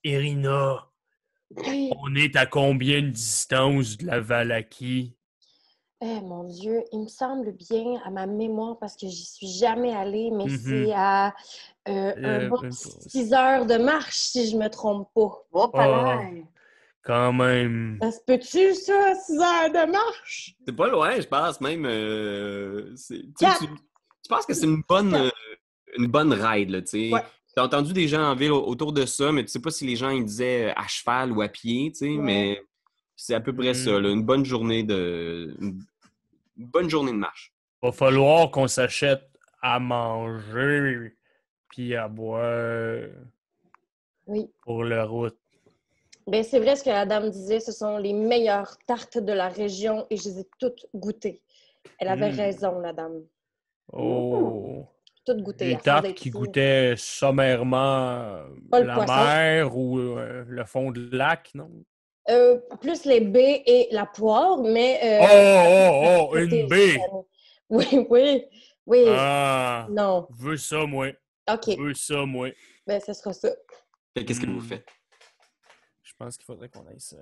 [0.03, 0.87] Irina,
[1.57, 1.91] Oui.
[1.97, 5.13] on est à combien de distance de la Valaki?
[5.99, 9.95] Eh mon Dieu, il me semble bien à ma mémoire parce que j'y suis jamais
[9.95, 10.57] allée, mais Mhm.
[10.57, 11.33] c'est à
[11.89, 15.43] euh, un Euh, bon euh, 6 heures de marche si je me trompe pas.
[15.53, 16.19] Hop Oh.
[17.07, 17.97] Quand même.
[18.01, 20.55] Ça se peut-tu, ça, 6 heures de marche?
[20.65, 21.85] C'est pas loin, je pense même.
[21.85, 25.29] euh, tu, tu- tu penses que c'est une bonne, euh,
[25.97, 27.13] une bonne ride, là, tu sais.
[27.13, 27.23] Ouais.
[27.55, 29.85] T'as entendu des gens en ville au- autour de ça, mais tu sais pas si
[29.85, 32.17] les gens ils disaient à cheval ou à pied, tu sais, Ouais.
[32.17, 32.61] mais
[33.15, 33.73] c'est à peu près Mm.
[33.73, 35.55] ça, là, une bonne journée de.
[35.61, 35.79] Une
[36.59, 37.53] une bonne journée de marche.
[37.83, 39.21] Va falloir qu'on s'achète
[39.61, 41.13] à manger
[41.69, 43.03] puis à boire
[44.25, 44.47] Oui.
[44.63, 45.37] pour la route.
[46.27, 49.47] Ben, c'est vrai ce que la dame disait, ce sont les meilleures tartes de la
[49.47, 51.41] région et je les ai toutes goûtées.
[51.99, 52.35] Elle avait Mm.
[52.35, 53.23] raison, la dame.
[53.93, 54.85] Oh!
[55.25, 55.73] Toutes goûtées.
[55.75, 58.39] Des tartes qui goûtaient sommairement
[58.71, 59.13] Pas le la poisson.
[59.15, 61.69] mer ou euh, le fond de lac, non?
[62.29, 64.99] Euh, plus les baies et la poire, mais...
[65.03, 66.97] euh, oh, oh, oh, c'était- une baie!
[67.69, 68.45] Oui, oui,
[68.85, 69.05] oui.
[69.09, 69.87] Ah!
[69.89, 70.27] Non.
[70.37, 71.07] Veux ça, moi.
[71.49, 71.77] OK.
[71.77, 72.49] Veux ça, moi.
[72.85, 73.49] Ben, ce sera ça.
[74.15, 74.53] Qu'est-ce que Mm.
[74.53, 74.87] vous faites?
[76.19, 77.17] Je pense qu'il faudrait qu'on aille ça.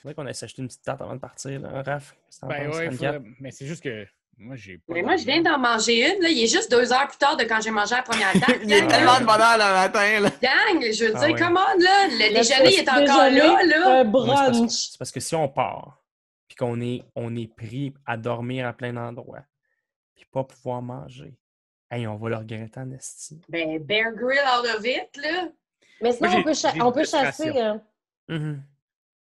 [0.00, 2.16] faudrait qu'on aille s'acheter une petite tarte avant de partir, là, Raph.
[2.42, 2.96] Ben ouais, 24?
[2.96, 4.06] faudrait- mais c'est juste que
[4.38, 4.94] moi, j'ai pas.
[4.94, 6.22] Mais moi, je viens d'en manger une.
[6.22, 6.28] Là.
[6.30, 8.58] Il est juste deux heures plus tard de quand j'ai mangé la première tarte.
[8.62, 10.30] Il y a tellement de bonheur le matin, là!
[10.42, 11.40] Gang, je veux Ah dire, ouais.
[11.40, 12.06] come on, là.
[12.08, 14.00] Le, déjeuner est encore déjeuner, là, là.
[14.00, 14.70] Un Moi, c'est parce que- brunch.
[14.92, 16.02] C'est parce que si on part,
[16.48, 19.44] puis qu'on est, on est pris à dormir à plein d'endroits,
[20.14, 21.34] puis pas pouvoir manger,
[21.90, 23.40] hey, on va le regretter en esti.
[23.50, 25.48] Ben, Bear Grill out of it, là.
[26.00, 27.50] Mais sinon, Moi, on peut, cha- on peut dix chasser.
[27.50, 27.78] Ouais,
[28.28, 28.38] puis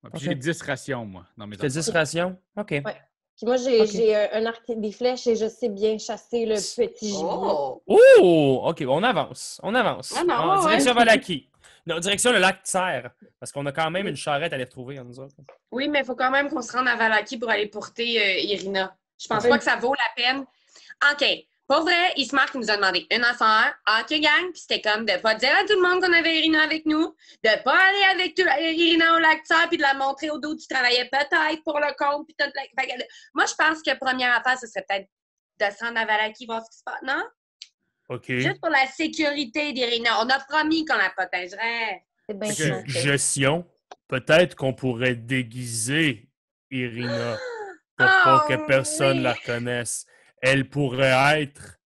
[0.04, 0.12] Ok.
[0.20, 1.26] J'ai 10 rations, moi.
[1.36, 1.82] dans mes Tu fais affaires.
[1.82, 2.38] 10 rations?
[2.56, 2.68] OK.
[3.36, 7.08] Puis moi, j'ai euh, un arc des flèches et je sais bien chasser le petit
[7.08, 7.22] gibier.
[7.24, 7.82] Oh!
[7.86, 8.62] Oh!
[8.66, 9.60] OK, on avance.
[9.62, 10.14] On avance.
[10.16, 10.68] Ah non, En ouais.
[10.68, 11.50] direction Valaki.
[11.86, 13.10] Non, direction le lac Serre.
[13.38, 15.34] Parce qu'on a quand même une charrette à aller retrouver, nous autres.
[15.70, 18.40] Oui, mais il faut quand même qu'on se rende à Valaki pour aller porter euh,
[18.40, 18.96] Irina.
[19.20, 19.50] Je pense Oui.
[19.50, 20.44] pas que ça vaut la peine.
[21.12, 21.26] OK.
[21.68, 23.74] Pour vrai, Ismark nous a demandé une affaire.
[24.00, 24.52] OK, gang.
[24.52, 27.14] Puis c'était comme de pas dire à tout le monde qu'on avait Irina avec nous,
[27.44, 30.54] de pas aller avec tout- Irina au lac Tsar puis de la montrer au dos
[30.54, 32.26] tu travaillais peut-être pour le compte.
[32.26, 32.36] Puis
[33.34, 35.08] moi, je pense que première affaire, ce serait peut-être
[35.60, 37.02] de se rendre à Valaki, voir ce qui se passe.
[37.02, 37.24] Non?
[38.10, 38.26] OK.
[38.28, 40.20] Juste pour la sécurité d'Irina.
[40.24, 42.04] On a promis qu'on la protégerait.
[42.28, 42.88] C'est bien simple.
[42.88, 43.66] gestion.
[44.06, 46.28] Peut-être qu'on pourrait déguiser
[46.70, 47.36] Irina
[47.96, 49.22] pour Ah, pas que personne oui.
[49.24, 50.06] la reconnaisse.
[50.42, 51.78] Elle pourrait être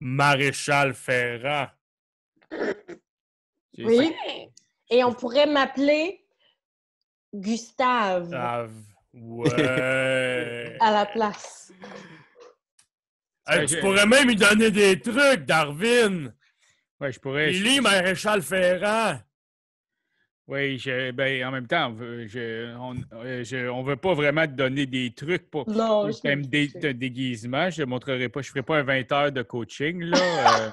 [0.00, 1.68] Maréchal Ferrand.
[3.78, 4.12] Oui.
[4.90, 6.24] Et on pourrait m'appeler
[7.32, 8.72] Gustave Grave.
[9.12, 10.76] Ouais.
[10.80, 11.72] à la place.
[13.46, 16.34] Hey, Ouais, tu je- pourrais même lui donner des trucs, Darwin.
[17.00, 17.52] Ouais, je pourrais.
[17.52, 19.18] je- Lily Maréchal Ferrand.
[20.46, 24.52] Oui, je, ben, en même temps, je, on, euh, je- on veut pas vraiment te
[24.52, 26.78] donner des trucs pour Non, je même dé, sais.
[26.80, 27.70] de déguisement.
[27.70, 30.02] Je ne montrerai pas, je ferai pas un 20 heures de coaching.
[30.02, 30.18] Là,
[30.66, 30.70] euh,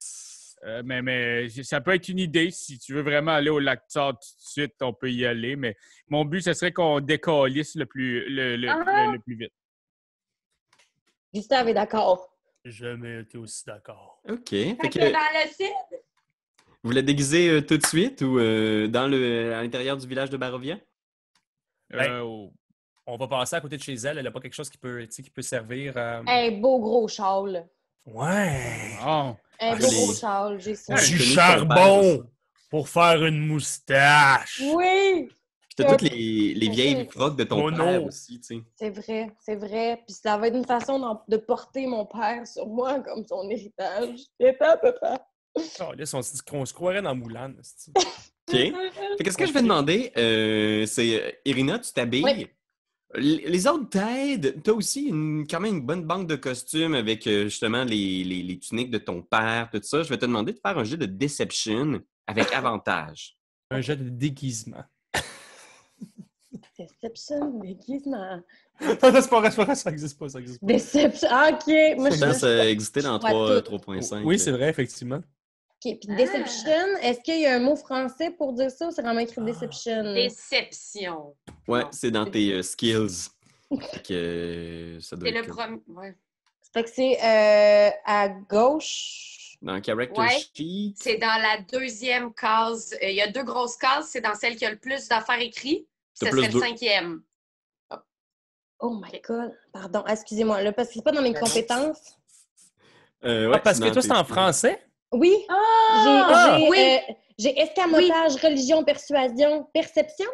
[0.64, 2.50] euh, mais, mais ça peut être une idée.
[2.50, 5.56] Si tu veux vraiment aller au lac Tsar tout de suite, on peut y aller.
[5.56, 5.76] Mais
[6.08, 9.06] mon but, ce serait qu'on décalisse le plus, le, le- Ah!
[9.08, 9.52] le- le plus vite.
[11.34, 12.32] Gustave est d'accord.
[12.64, 14.22] Jamais été aussi d'accord.
[14.26, 14.48] OK.
[14.48, 16.00] Fait Fait que que, dans le site,
[16.86, 20.30] vous la déguisez euh, tout de suite ou euh, dans le, à l'intérieur du village
[20.30, 20.76] de Barovia?
[21.90, 22.46] Ben, Euh,
[23.06, 24.18] On va passer à côté de chez elle.
[24.18, 25.94] Elle n'a pas quelque chose qui peut, tu sais, qui peut servir.
[25.96, 27.68] euh, Un beau gros châle.
[28.04, 28.96] Ouais.
[29.02, 30.94] oh, Un Ah, beau gros châle, j'ai ça.
[30.94, 32.24] Du charbon
[32.70, 34.60] pour faire une moustache.
[34.74, 38.06] Oui, Puis t'as toutes les, les vieilles frocs de ton Oh père non.
[38.06, 38.62] aussi, tu sais.
[38.76, 40.02] c'est vrai, c'est vrai.
[40.06, 44.18] Puis ça va être une façon de porter mon père sur moi comme son héritage.
[44.58, 45.26] Papa, papa.
[45.80, 47.52] Oh, là, on, se croirait dans Moulin.
[47.58, 48.52] OK.
[48.54, 48.72] Fait
[49.24, 52.22] que ce que je vais demander, euh, c'est euh, Irina, tu t'habilles.
[52.24, 52.46] Oui.
[53.16, 54.62] Les autres t'aident.
[54.62, 58.22] Tu as aussi une- quand même une bonne banque de costumes avec euh, justement les,
[58.24, 60.02] les- les tuniques de ton père, tout ça.
[60.02, 63.36] Je vais te demander de faire un jeu de deception avec avantage.
[63.70, 64.84] Un jeu de déguisement.
[66.78, 68.42] Deception, déguisement.
[68.82, 70.66] non, c'est pas vrai, c'est pas vrai, ça existe pas, ça existe pas.
[70.66, 71.28] Deception.
[71.28, 71.66] OK.
[71.96, 73.76] Moi, Je pense euh, exister dans Ouais, 3, tout.
[73.76, 74.22] 3.5.
[74.24, 75.20] Oui, c'est vrai, effectivement.
[75.94, 79.20] Puis deception, est-ce qu'il y a un mot français pour dire ça ou c'est vraiment
[79.20, 79.44] écrit Ah.
[79.44, 80.02] deception?
[80.14, 81.36] déception.
[81.68, 83.28] Ouais, c'est dans tes euh, skills.
[83.92, 85.80] Fait que euh, ça doit C'est le premier.
[85.88, 86.16] Ouais.
[86.72, 89.56] Fait que c'est euh, à gauche.
[89.62, 90.38] dans character Ouais.
[90.54, 90.94] sheet.
[90.98, 92.92] C'est dans la deuxième case.
[93.02, 94.08] Euh, Il y a deux grosses cases.
[94.10, 95.86] C'est dans celle qui a le plus d'affaires écrites.
[96.18, 96.60] T'as Ce plus serait le deux.
[96.60, 97.22] cinquième.
[98.78, 99.56] Oh my God.
[99.72, 102.18] Pardon, excusez-moi, là, parce que c'est pas dans mes compétences.
[103.24, 104.85] Euh, Ah, ouais, parce que toi, c'est en français?
[105.12, 106.28] Oui, Ah!
[106.58, 106.78] j'ai j'ai, oui.
[106.78, 110.26] euh, j'ai escamotage, religion, persuasion, perception.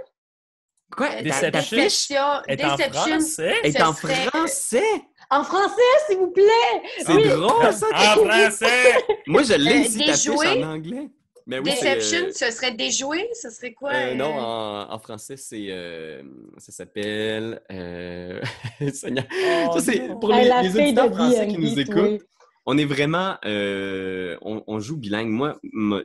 [0.97, 1.09] Quoi?
[1.09, 1.77] Ta Déception.
[1.77, 2.43] Déception.
[2.49, 3.55] Est en français?
[3.65, 4.83] est en français?
[5.31, 6.83] En français, s'il vous plaît!
[7.01, 7.29] C'est Oui.
[7.29, 7.87] drôle, ça!
[7.95, 8.95] En français!
[9.27, 11.09] Moi, je l'ai Euh, ici, en anglais.
[11.47, 13.29] Mais oui, Deception, euh, ce serait déjoué?
[13.35, 13.91] Ce serait quoi?
[13.93, 14.41] euh, non, euh?
[14.41, 15.67] en, en français, c'est...
[15.71, 16.23] euh,
[16.59, 17.61] ça s'appelle...
[17.73, 18.41] Euh...
[18.93, 19.25] Seigneur.
[19.33, 22.23] Oh, ça, c'est pour les, la les auditeurs français qui nous écoutent.
[22.66, 23.37] On est vraiment...
[23.44, 25.29] euh, on, on joue bilingue.
[25.29, 25.59] Moi,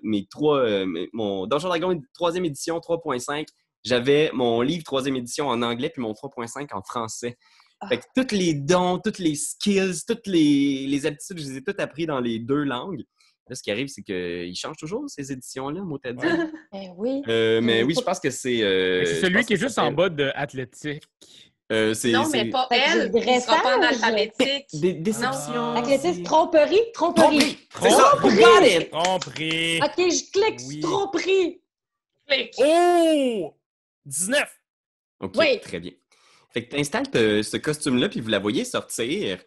[0.03, 0.59] mes trois...
[0.59, 3.45] euh, mon Donjon Dragon troisième édition, 3.5,
[3.83, 7.37] j'avais mon livre troisième édition en anglais puis mon 3.5 en français.
[7.79, 7.87] Ah.
[7.89, 11.63] Fait que tous les dons, toutes les skills, toutes les, les aptitudes, je les ai
[11.63, 13.03] toutes appris dans les deux langues.
[13.49, 16.47] Là, ce qui arrive, c'est qu'ils changent toujours ces éditions-là, mot à dire.
[16.73, 17.21] Eh oui.
[17.27, 18.61] Euh, mais oui, je pense que c'est...
[18.61, 21.03] euh, c'est celui qui est juste en bas de athlétique.
[21.71, 23.11] Euh, c'est- Non, c'est- mais pas elle.
[23.13, 24.03] Il sera pas en dressage.
[24.03, 24.67] alphabétique.
[24.81, 25.73] Des déceptions.
[25.75, 27.57] Athlétisme, tromperie, tromperie.
[27.69, 27.69] Tromperie.
[27.81, 28.89] C'est ça, it!
[28.89, 29.79] Compris.
[29.81, 30.79] OK, je clique Oui.
[30.81, 31.61] sur tromperie.
[32.27, 32.53] Clique.
[32.59, 33.53] Oh!
[34.05, 34.49] 19!
[35.19, 35.59] OK, Oui.
[35.61, 35.91] très bien.
[36.53, 39.39] Fait que tu installes ce costume-là, puis vous la voyez sortir.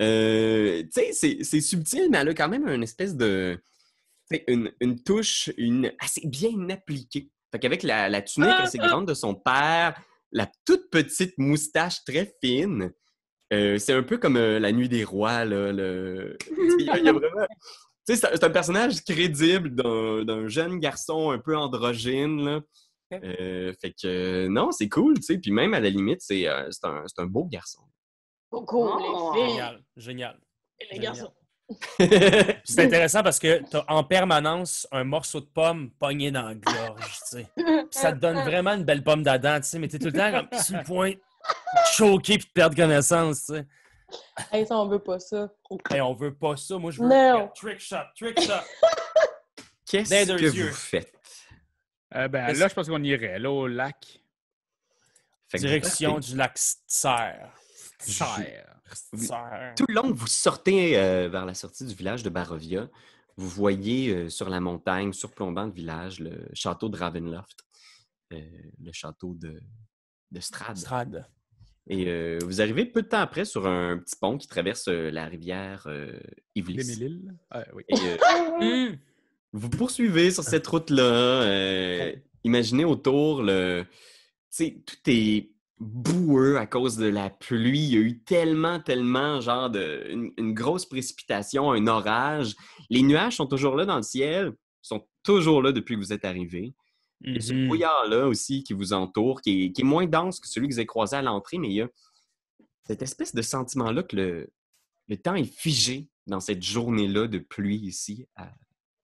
[0.00, 3.60] Euh, tu sais, c'est- c'est subtil, mais elle a quand même une espèce de...
[4.46, 7.30] Une, une touche une, assez bien appliquée.
[7.50, 9.94] Fait qu'avec la, la tunique Ah, assez grande de son père,
[10.32, 12.92] la toute petite moustache très fine,
[13.52, 15.72] euh, c'est un peu comme euh, la nuit des rois, là.
[15.72, 16.36] Le...
[16.78, 17.46] il, y a, il y a vraiment...
[18.06, 22.60] Tu sais, c'est un- personnage crédible d'un jeune garçon un peu androgyne, là.
[23.14, 25.38] Euh, fait que non, c'est cool, tu sais.
[25.38, 27.82] Puis même à la limite, c'est euh, c'est un, c'est un beau garçon.
[28.50, 28.98] Oh.
[28.98, 30.40] les filles Génial, génial.
[30.80, 31.32] et les garçons.
[31.98, 37.18] C'est intéressant parce que t'as en permanence un morceau de pomme pogné dans la gorge,
[37.30, 37.46] tu sais.
[37.56, 40.12] Puis ça te donne vraiment une belle pomme d'Adam, tu sais, mais t'es tout le
[40.12, 41.18] temps comme sur le point de
[41.92, 43.66] choquer puis de perdre connaissance, tu sais.
[44.50, 45.50] Hey, ça, on veut pas ça.
[45.90, 47.50] Hey, on veut pas ça, moi je veux Non.
[47.54, 48.52] trick shot, trick shot.
[49.86, 50.68] Qu'est-ce que yeux.
[50.68, 51.12] vous faites?
[52.14, 54.20] Euh, ben, là, je pense qu'on irait, là, au lac.
[55.54, 56.52] Direction du lac
[56.86, 57.52] Serre.
[57.98, 58.80] Serre.
[59.14, 59.74] Serre.
[59.76, 62.88] Tout le long que vous sortez euh, vers la sortie du village de Barovia,
[63.36, 67.64] vous voyez euh, sur la montagne, surplombant le village, le château de Ravenloft,
[68.32, 68.40] euh,
[68.82, 69.60] le château de,
[70.30, 70.76] de Strad.
[70.76, 71.26] Strad.
[71.90, 75.10] Et euh, vous arrivez peu de temps après sur un petit pont qui traverse euh,
[75.10, 76.18] la rivière euh,
[76.54, 77.02] Ivlis.
[77.72, 77.84] Oui.
[78.60, 78.90] Et,
[79.52, 81.02] vous poursuivez sur cette route-là.
[81.02, 82.12] euh,
[82.44, 83.86] imaginez autour le.
[84.50, 85.50] Tu sais, tout est
[85.80, 87.78] boueux à cause de la pluie.
[87.80, 92.54] Il y a eu tellement, tellement, genre, de, une, une grosse précipitation, un orage.
[92.90, 96.24] Les nuages sont toujours là dans le ciel, sont toujours là depuis que vous êtes
[96.24, 96.74] arrivé.
[97.26, 97.66] A ce Mhm.
[97.66, 100.78] brouillard-là aussi qui vous entoure, qui est, qui est moins dense que celui que vous
[100.78, 101.88] avez croisé à l'entrée, mais il y a
[102.84, 104.50] cette espèce de sentiment-là que le,
[105.08, 108.52] le temps est figé dans cette journée-là de pluie ici, à-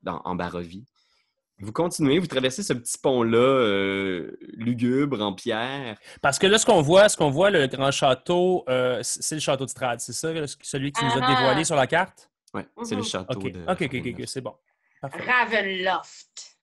[0.03, 0.85] dans, en Barovie.
[1.61, 5.97] Vous continuez, vous traversez ce petit pont-là euh, lugubre en pierre.
[6.21, 9.41] Parce que là, ce qu'on voit, ce qu'on voit, le grand château, euh, c'est le
[9.41, 11.35] château de Strad, c'est ça, celui que tu nous as Ah.
[11.35, 12.29] dévoilé sur la carte?
[12.53, 13.07] Ouais, c'est le Mhm.
[13.07, 13.61] château OK, de.
[13.63, 14.27] OK, OK, OK, Ravenloft.
[14.29, 14.55] c'est bon.
[15.01, 15.23] Parfait.
[15.31, 16.59] Ravenloft.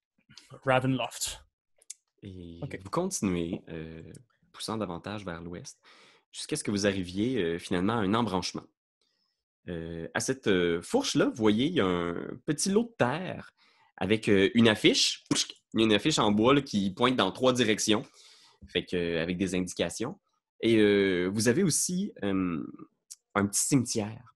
[0.66, 1.44] Ravenloft.
[2.24, 4.02] Et vous continuez, euh,
[4.52, 5.80] poussant davantage vers l'ouest,
[6.32, 8.64] jusqu'à ce que vous arriviez euh, finalement à un embranchement.
[9.70, 13.52] Euh, à cette euh, fourche-là, vous voyez, il y a un petit lot de terre
[14.02, 15.24] avec euh, une affiche.
[15.76, 18.04] Une affiche en bois là, qui pointe dans trois directions,
[18.68, 20.20] fait que, euh, avec des indications.
[20.62, 22.66] Et euh, vous avez aussi euh,
[23.36, 24.36] un petit cimetière.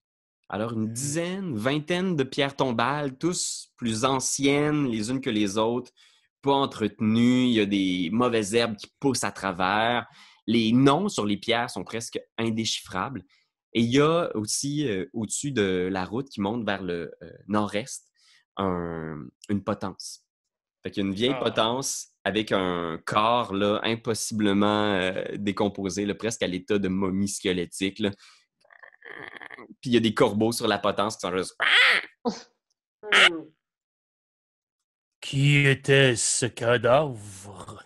[0.50, 5.92] Alors, une dizaine, vingtaine de pierres tombales, tous plus anciennes les unes que les autres,
[6.44, 7.46] pas entretenues.
[7.46, 10.06] Il y a des mauvaises herbes qui poussent à travers.
[10.46, 13.24] Les noms sur les pierres sont presque indéchiffrables.
[13.74, 17.12] Et il y a aussi, euh, au-dessus de la route qui monte vers le
[17.48, 18.06] nord-est,
[18.58, 20.24] un- une potence.
[20.84, 21.44] Fait qu'il y a une vieille Ah.
[21.44, 28.00] potence avec un corps là, impossiblement euh, décomposé, là, presque à l'état de momie squelettique.
[28.00, 28.12] là.
[29.82, 31.56] Puis il y a des corbeaux sur la potence qui sont juste.
[35.22, 37.84] Qui était ce cadavre?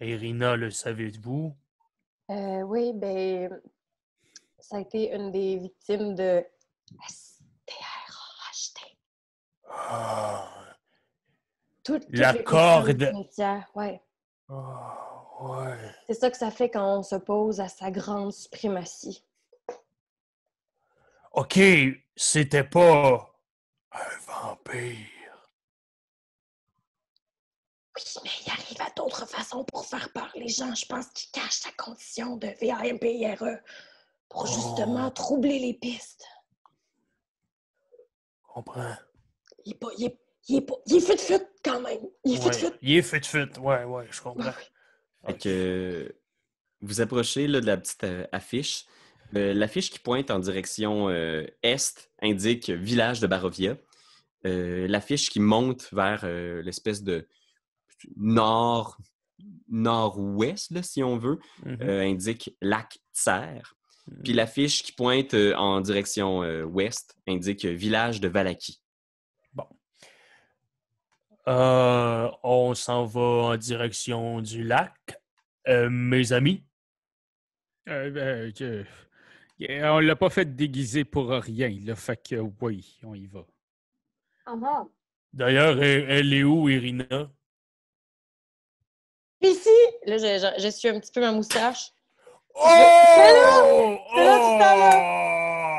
[0.00, 1.56] Irina, le savez-vous?
[2.30, 3.60] Euh, oui, ben,
[4.58, 6.44] ça a été une des victimes de.
[11.84, 13.02] Toutes, toutes La corde.
[13.74, 14.02] ouais.
[14.48, 15.94] ah, ouais.
[16.06, 19.24] C'est ça que ça fait quand on s'oppose à sa grande suprématie.
[21.32, 21.58] OK,
[22.16, 23.30] c'était pas
[23.92, 25.06] un vampire.
[27.96, 30.74] Oui, mais il arrive à d'autres autre façon pour faire peur les gens.
[30.74, 33.60] Je pense qu'il cache sa condition de VAMPIRE
[34.28, 35.10] pour justement Oh.
[35.10, 36.24] troubler les pistes.
[38.42, 38.96] comprends.
[39.68, 39.88] Il est pas.
[39.98, 40.74] Il est, il est pas.
[40.86, 41.98] Il est fut-fut quand même.
[42.24, 42.52] Il est Ouais.
[42.52, 42.72] fut-fut.
[42.80, 43.60] Il est fit-fit.
[43.60, 44.52] Ouais, ouais, je comprends.
[45.26, 46.14] Fait que
[46.80, 48.86] vous approchez là, de la petite euh, affiche.
[49.36, 53.76] Euh, L'affiche qui pointe en direction euh, est indique village de Barovia.
[54.46, 57.26] Euh, L'affiche qui monte vers euh, l'espèce de
[58.16, 58.96] nord
[59.68, 61.78] nord-ouest, là, si on veut, Mhm.
[61.82, 63.60] euh, indique lac Tser.
[64.06, 64.22] Mhm.
[64.24, 68.80] Puis l'affiche qui pointe euh, en direction euh, ouest indique village de Valaki.
[71.48, 74.92] Euh, on s'en va en direction du lac.
[75.66, 76.62] Euh, mes amis,
[77.88, 78.84] Euh, euh, je-
[79.86, 81.96] on l'a pas fait déguiser pour rien, là.
[81.96, 83.46] Fait que oui, on y va.
[84.44, 84.84] Ah,
[85.32, 87.30] d'ailleurs, elle, elle est où, Irina?
[89.40, 89.70] Ici!
[90.04, 90.24] Là, je,
[90.58, 91.92] je, je suis un petit peu ma moustache.
[92.54, 92.60] Oh!
[92.66, 93.98] C'est là!
[94.14, 94.74] C'est là, tout à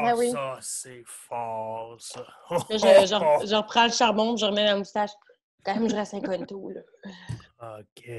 [0.02, 0.06] Oh!
[0.06, 0.32] Ben oui.
[0.32, 2.26] Ça, c'est fort, ça.
[2.50, 5.12] Là, je, je, re- je reprends le charbon, je remets ma moustache.
[5.66, 6.82] Quand même, je reste incognito, là.
[7.80, 8.10] OK.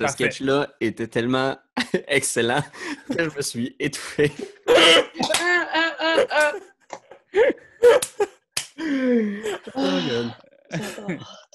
[0.00, 1.56] Ce sketch-là était tellement
[2.08, 2.62] excellent
[3.14, 4.32] que je me suis étouffé.
[4.68, 6.52] Ah, ah.
[8.78, 10.36] J'adore.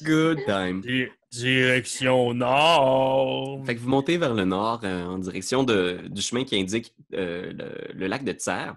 [0.03, 0.81] Good time.
[0.81, 3.61] Di- direction nord.
[3.65, 6.93] Fait que vous montez vers le nord euh, en direction de- du chemin qui indique
[7.13, 8.71] euh, le, le lac de Tser.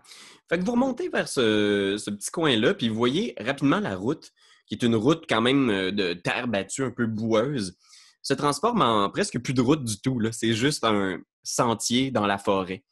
[0.49, 4.33] Fait que vous remontez vers ce, ce petit coin-là, puis vous voyez rapidement la route,
[4.69, 7.77] qui est une route quand même euh, de terre battue, un peu boueuse,
[8.23, 10.21] se transforme en presque plus de route du tout.
[10.33, 12.85] C'est juste un sentier dans la forêt.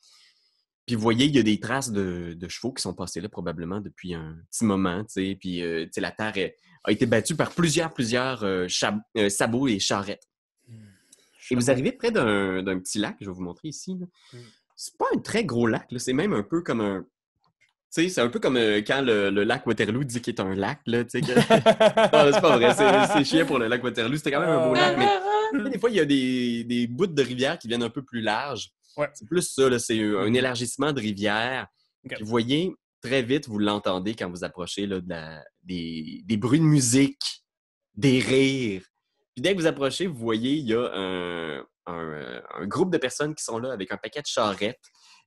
[0.86, 3.28] Puis vous voyez, il y a des traces de, de chevaux qui sont passés là
[3.28, 5.04] probablement depuis un petit moment.
[5.14, 6.34] Puis euh, la terre
[6.84, 8.68] a été battue par plusieurs, plusieurs euh,
[9.16, 10.28] euh, sabots et charrettes.
[11.50, 13.96] Et vous arrivez près d'un petit lac, je vais vous montrer ici.
[13.98, 14.06] là.
[14.32, 14.42] Mm.
[14.78, 17.06] C'est pas un très gros lac, c'est même un peu comme un.
[17.90, 20.80] C'est un peu comme euh, quand le, le lac Waterloo dit qu'il est un lac,
[20.86, 21.20] là, tu sais.
[21.22, 21.32] que-
[22.26, 24.74] Non, c'est pas vrai, c'est- chiant pour le lac Waterloo, c'était quand même un beau
[24.74, 27.88] lac, mais des fois, il y a des, des bouts de rivière qui viennent un
[27.90, 28.68] peu plus larges.
[28.98, 29.08] Ouais.
[29.14, 31.66] C'est plus ça, là, c'est un élargissement de rivière.
[32.20, 32.72] Vous voyez,
[33.02, 37.44] très vite, vous l'entendez quand vous approchez là, de la- des, des bruits de musique,
[37.94, 38.82] des rires.
[39.34, 42.98] Puis dès que vous approchez, vous voyez, il y a un, un, un groupe de
[42.98, 44.80] personnes qui sont là avec un paquet de charrettes.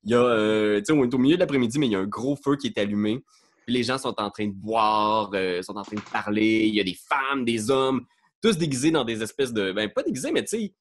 [0.03, 2.07] Il y a, euh, on est au milieu de l'après-midi, mais il y a un
[2.07, 3.23] gros feu qui est allumé.
[3.65, 6.65] Puis les gens sont en train de boire, euh, sont en train de parler.
[6.67, 8.05] Il y a des femmes, des hommes,
[8.41, 9.71] tous déguisés dans des espèces de.
[9.71, 10.73] Ben, pas déguisés, mais tu sais,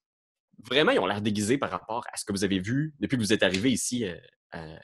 [0.64, 3.22] vraiment, ils ont l'air déguisés par rapport à ce que vous avez vu depuis que
[3.22, 4.16] vous êtes arrivé ici euh,
[4.52, 4.76] à,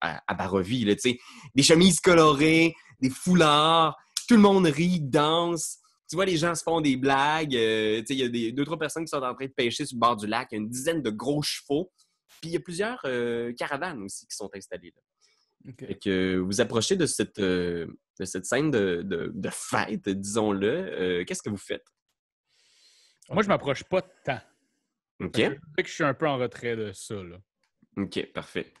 [0.00, 1.18] à, à tu sais.
[1.54, 3.96] des chemises colorées, des foulards,
[4.28, 5.78] tout le monde rit, danse.
[6.08, 7.54] Tu vois, les gens se font des blagues.
[7.54, 9.86] euh, tu sais, il y a deux, trois personnes qui sont en train de pêcher
[9.86, 10.48] sur le bord du lac.
[10.50, 11.92] Il y a une dizaine de gros chevaux.
[12.40, 15.02] Puis il y a plusieurs euh, caravanes aussi qui sont installées là.
[15.78, 17.86] Fait que euh, vous approchez de cette, euh,
[18.18, 20.66] de cette scène de, de- de fête, disons-le.
[20.68, 21.84] Euh, Qu'est-ce que vous faites?
[23.28, 24.40] Moi, je m'approche pas de tant.
[25.20, 25.36] OK?
[25.36, 27.36] Je sais que je suis un peu en retrait de ça, là.
[27.98, 28.72] OK, parfait.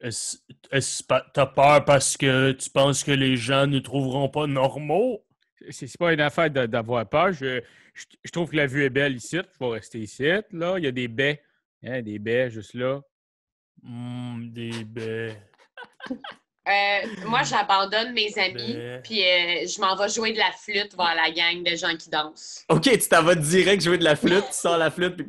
[0.00, 0.36] Est-ce,
[0.70, 5.24] est-ce pas- t'as peur parce que tu penses que les gens ne trouveront pas normaux?
[5.70, 7.32] C'est c'est pas une affaire de- d'avoir peur.
[7.32, 7.62] Je,
[7.94, 9.36] je, je trouve que la vue est belle ici.
[9.38, 10.24] Je vais rester ici.
[10.50, 11.42] Là, il y a des baies.
[11.86, 13.00] Hein, des baies juste là?
[13.84, 15.40] Hum, des baies.
[16.68, 19.00] Euh, moi, j'abandonne mes amis, Ben.
[19.02, 22.10] puis euh, je m'en vais jouer de la flûte vers la gang de gens qui
[22.10, 22.64] dansent.
[22.68, 25.26] OK, tu t'en vas direct jouer de la flûte, tu sors la flûte, puis...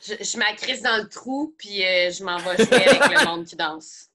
[0.00, 3.44] Je, je m'accrisse dans le trou, puis euh, je m'en vais jouer avec le monde
[3.44, 4.08] qui danse.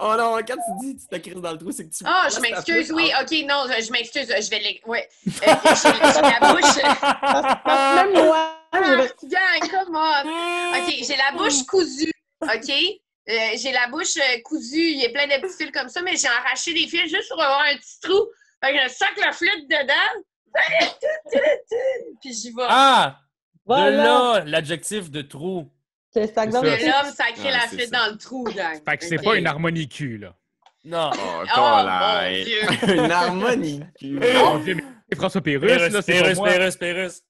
[0.00, 2.04] Oh non, quand tu dis tu t'accrises dans le trou, c'est que tu...
[2.06, 4.80] Ah, places je m'excuse, oui, en- ok, non, je, je m'excuse, je vais les.
[4.86, 5.08] Ouais.
[5.26, 6.76] Euh, j'ai la bouche.
[7.96, 10.78] Même moi, Ah, je- gang, come on!
[10.78, 12.70] Ok, j'ai la bouche cousue, ok?
[13.28, 16.00] Euh, j'ai la bouche euh, cousue, il y a plein de petits fils comme ça,
[16.02, 18.26] mais j'ai arraché des fils juste pour avoir un petit trou.
[18.64, 20.22] Fait que je sac la flûte dedans.
[22.20, 22.62] Puis j'y vais.
[22.68, 23.18] Ah!
[23.18, 24.04] De Voilà.
[24.04, 25.68] là, l'adjectif de trou.
[26.16, 26.62] C'est ça, ça.
[26.62, 27.90] L'homme sacré Ah, la ça.
[28.06, 28.80] dans le trou, gang.
[28.88, 30.34] Fait que c'est pas une harmonie cul, là.
[30.84, 31.10] Non.
[31.20, 32.94] Oh, Oh, Dieu.
[32.94, 33.80] Une harmonie.
[34.02, 36.38] Mon Dieu, mais c'est François Pérus, là, c'est Pérus.
[36.40, 37.22] Pérus, Pérus.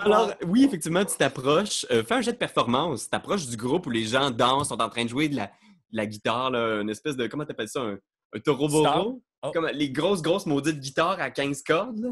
[0.00, 1.86] Alors, oui, effectivement, tu t'approches.
[1.90, 3.04] euh, fais un jet de performance.
[3.04, 5.46] Tu t'approches du groupe où les gens dansent, sont en train de jouer de la,
[5.46, 7.26] de la guitare, là, une espèce de.
[7.26, 7.80] Comment t'appelles ça?
[7.80, 7.98] Un,
[8.34, 9.14] un?
[9.42, 9.50] Oh.
[9.52, 12.10] Comme les grosses, grosses maudites guitares à 15 cordes, là.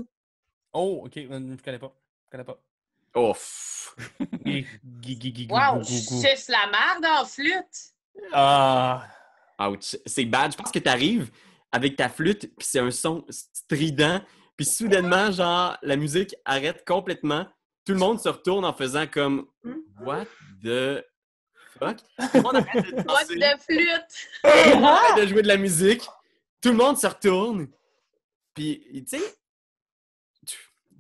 [0.73, 1.13] Oh, OK.
[1.17, 1.27] Je
[1.63, 1.93] connais pas.
[2.27, 2.59] Je connais pas.
[3.19, 3.35] Oh,
[4.45, 7.95] gui- Wow, je suce la merde en flûte.
[8.33, 9.07] Ah.
[9.59, 9.97] Ouch.
[10.05, 10.53] C'est bad.
[10.53, 11.31] Je pense que tu arrives
[11.73, 14.21] avec ta flûte, puis c'est un son strident,
[14.57, 17.47] Puis soudainement, genre, la musique arrête complètement.
[17.85, 19.47] Tout le monde se retourne en faisant comme
[20.01, 20.27] What
[20.63, 21.05] the
[21.79, 21.97] fuck?
[22.19, 24.29] Tout le monde arrête de What de flûte!
[24.43, 26.03] tout le monde arrête de jouer de la musique.
[26.61, 27.69] Tout le monde se retourne.
[28.55, 29.25] Puis, tu sais,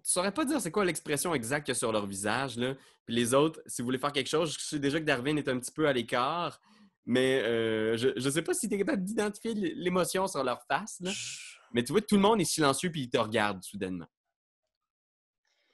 [0.06, 2.74] tu, saurais pas dire c'est quoi l'expression exacte qu'il y a sur leur visage, là.
[3.04, 5.48] Puis les autres, si vous voulez faire quelque chose, je sais déjà que Darwin est
[5.48, 6.60] un petit peu à l'écart,
[7.04, 10.98] mais euh, je, je sais pas si tu es capable d'identifier l'émotion sur leur face,
[11.00, 11.10] là.
[11.72, 14.06] Mais tu vois, tout le monde est silencieux puis ils te regardent soudainement.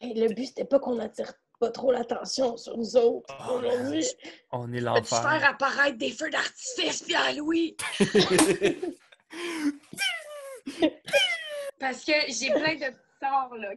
[0.01, 4.05] Hey, le but, c'était pas qu'on attire pas trop l'attention sur nous autres Oh, aujourd'hui.
[4.51, 5.49] On est Peux-tu faire l'enfer.
[5.49, 7.77] apparaître des feux d'artifice, Pierre-Louis?
[11.79, 12.93] Parce que j'ai plein de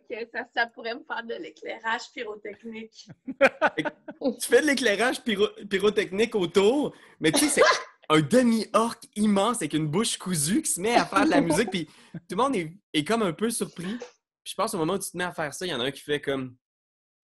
[0.09, 3.07] que ça, ça pourrait me faire de l'éclairage pyrotechnique.
[3.27, 7.61] tu fais de l'éclairage pyro- pyrotechnique autour, mais tu sais, c'est
[8.09, 11.69] un demi-orc immense avec une bouche cousue qui se met à faire de la musique,
[11.69, 13.97] puis tout le monde est, est comme un peu surpris.
[13.97, 15.79] Puis je pense au moment où tu te mets à faire ça, il y en
[15.79, 16.55] a un qui fait comme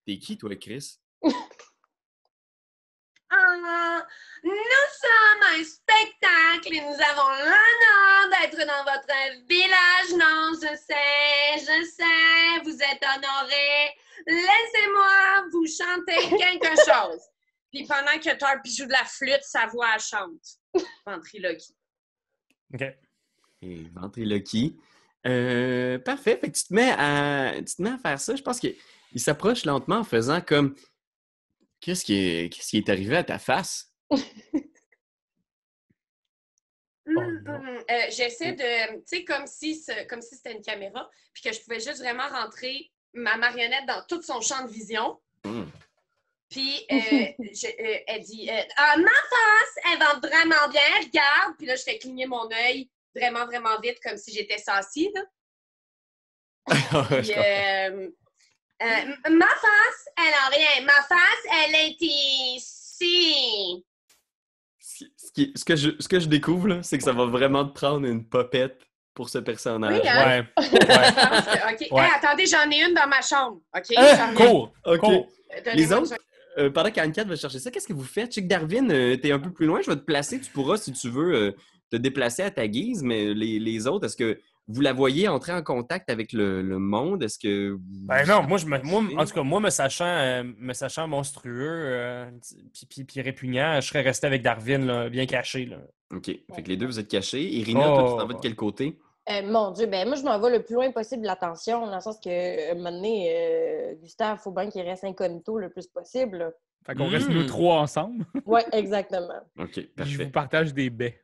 [0.06, 0.98] T'es qui, toi, Chris?
[3.34, 4.04] Ah,
[4.44, 10.12] nous sommes un spectacle et nous avons l'honneur d'être dans votre village.
[10.14, 13.92] Non, je sais, je sais, vous êtes honorés.
[14.28, 17.22] Laissez-moi vous chanter quelque chose.
[17.72, 20.84] Puis pendant que Tarpy joue de la flûte, sa voix chante.
[21.06, 21.76] Ventriloquie.
[22.74, 22.84] OK.
[23.62, 24.78] Et ventriloquie.
[25.28, 26.38] Euh, parfait.
[26.38, 28.36] Fait que tu te mets à, tu te mets à faire ça.
[28.36, 28.76] Je pense qu'il
[29.14, 30.76] il s'approche lentement en faisant comme
[31.82, 33.92] Qu'est-ce qui est, qui est arrivé à ta face?
[37.18, 37.54] Hum, non.
[37.56, 41.52] hum, euh, J'essaie de, tu sais, comme si comme si c'était une caméra, puis que
[41.54, 45.20] je pouvais juste vraiment rentrer ma marionnette dans tout son champ de vision.
[46.50, 46.96] Puis euh,
[47.40, 51.56] je- euh, elle dit euh, Ah, ma face, elle va vraiment bien, regarde.
[51.58, 55.12] Puis là, je fais cligner mon œil vraiment, vraiment vite, comme si j'étais sassy.
[57.22, 58.10] Puis, euh,
[58.84, 60.86] euh, ma face, elle a rien.
[60.86, 63.86] Ma face, elle est ici.
[65.18, 67.74] Ce qui- ce, que je, ce que je découvre, c'est que ça va vraiment te
[67.74, 68.82] prendre une popette
[69.14, 70.00] pour ce personnage.
[70.02, 70.46] Oui, hein?
[70.58, 70.64] Ouais.
[70.64, 70.80] ouais.
[70.80, 71.92] Je pense que- OK.
[71.92, 72.04] Ouais.
[72.04, 73.62] Hey, attendez, j'en ai une dans ma chambre.
[73.76, 73.86] OK?
[73.98, 74.34] Hein?
[74.36, 74.72] Cours!
[74.86, 75.00] OK.
[75.00, 75.28] Cours!
[75.66, 76.14] Donnez-moi Les autres,
[76.58, 78.34] euh, pendant qu'Anne-Cat va chercher ça, qu'est-ce que vous faites?
[78.34, 79.82] Que Darwin, euh, t'es un peu plus loin.
[79.82, 80.40] Je vais te placer.
[80.40, 81.52] Tu pourras, si tu veux, euh,
[81.92, 83.04] te déplacer à ta guise.
[83.04, 86.80] Mais les, les autres, est-ce que vous la voyez entrer en contact avec le, le
[86.80, 87.24] monde?
[87.24, 87.72] Est-ce que...
[87.72, 90.74] vous- Ben non, moi, je me, moi, en tout cas, moi, me sachant, euh, me
[90.74, 92.32] sachant monstrueux euh,
[92.74, 95.66] puis, puis, puis répugnant, je serais resté avec Darwin, là, bien caché.
[95.66, 95.78] Là.
[96.14, 96.26] OK.
[96.26, 97.42] Fait que les deux, vous êtes cachés.
[97.44, 98.98] Irina, toi, tu t'en vas de quel côté?
[99.30, 101.94] Euh, mon Dieu, ben moi, je m'en vais le plus loin possible de l'attention, dans
[101.96, 105.58] le sens que, euh, un moment donné, euh, Gustave, il faut bien qu'il reste incognito
[105.60, 106.38] le plus possible.
[106.40, 106.52] là.
[106.86, 108.26] Fait qu'on reste nous trois ensemble.
[108.46, 109.40] Ouais, exactement.
[109.60, 110.24] OK, Puis je parfait.
[110.24, 111.22] vous partage des baies.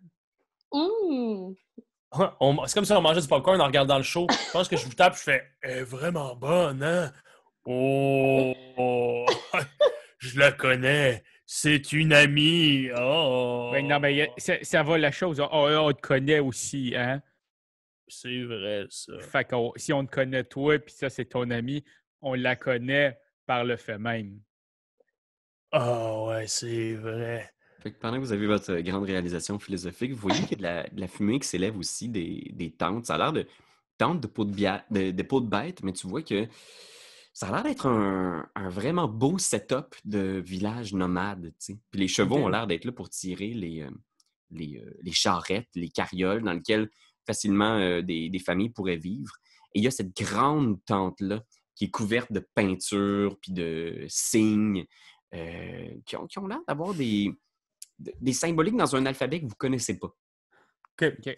[0.72, 1.56] Hum!
[2.14, 4.28] C'est comme si on mangeait du popcorn en regardant le show.
[4.30, 7.12] Je pense que je vous tape, je fais Elle est vraiment bonne, hein?
[7.66, 9.26] Oh!
[10.20, 11.24] je la connais.
[11.46, 12.90] C'est une amie.
[12.98, 13.70] Oh!
[13.74, 15.40] Ben, non, mais ça, ça va la chose.
[15.40, 17.22] Oh, on te connaît aussi, hein?
[18.08, 19.20] C'est vrai, ça.
[19.20, 21.84] Fait que si on te connaît toi, puis ça, c'est ton ami,
[22.22, 24.40] on la connaît par le fait même.
[25.72, 27.52] Ah ouais, c'est vrai.
[27.82, 30.54] Fait que pendant que vous avez votre euh, grande réalisation philosophique, vous voyez qu'il y
[30.54, 33.06] a de la, de la fumée qui s'élève aussi des, des tentes.
[33.06, 33.46] Ça a l'air de
[33.98, 36.48] tentes de peau de, bia- de, de peau de bête, mais tu vois que
[37.34, 41.54] ça a l'air d'être un, un vraiment beau setup de village nomade.
[41.60, 43.92] Puis les chevaux ont l'air d'être là pour tirer les, euh,
[44.52, 46.90] les, euh, les charrettes, les carrioles dans lesquelles
[47.28, 49.34] facilement euh, des, des familles pourraient vivre.
[49.76, 51.44] Et il y a cette grande tente-là
[51.76, 54.86] qui est couverte de peinture puis de signes
[55.36, 57.36] euh, qui ont, qui ont l'air d'avoir des, de-
[58.00, 60.08] des symboliques dans un alphabet que vous ne connaissez pas.
[60.08, 61.14] OK.
[61.20, 61.38] OK.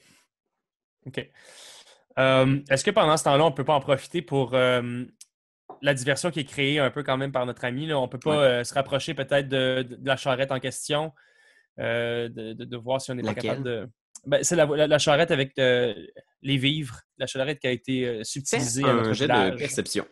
[1.08, 1.30] OK.
[2.18, 5.06] Euh, Est-ce que pendant ce temps-là, on ne peut pas en profiter pour euh,
[5.82, 7.86] la diversion qui est créée un peu quand même par notre ami?
[7.88, 7.98] Là?
[7.98, 8.46] On ne peut pas Ouais.
[8.46, 11.14] euh, se rapprocher peut-être de, de la charrette en question,
[11.80, 13.90] euh, de, de- de voir si on est pas capable de.
[14.26, 15.94] Ben, c'est la, la- la charrette avec euh,
[16.42, 20.06] les vivres, la charrette qui a été euh, subtilisée à un notre jet de perception.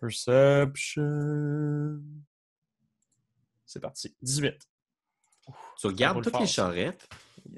[0.00, 1.98] Perception.
[3.64, 4.14] C'est parti.
[4.20, 4.54] 18.
[5.80, 7.08] Tu regardes toutes fort, les charrettes,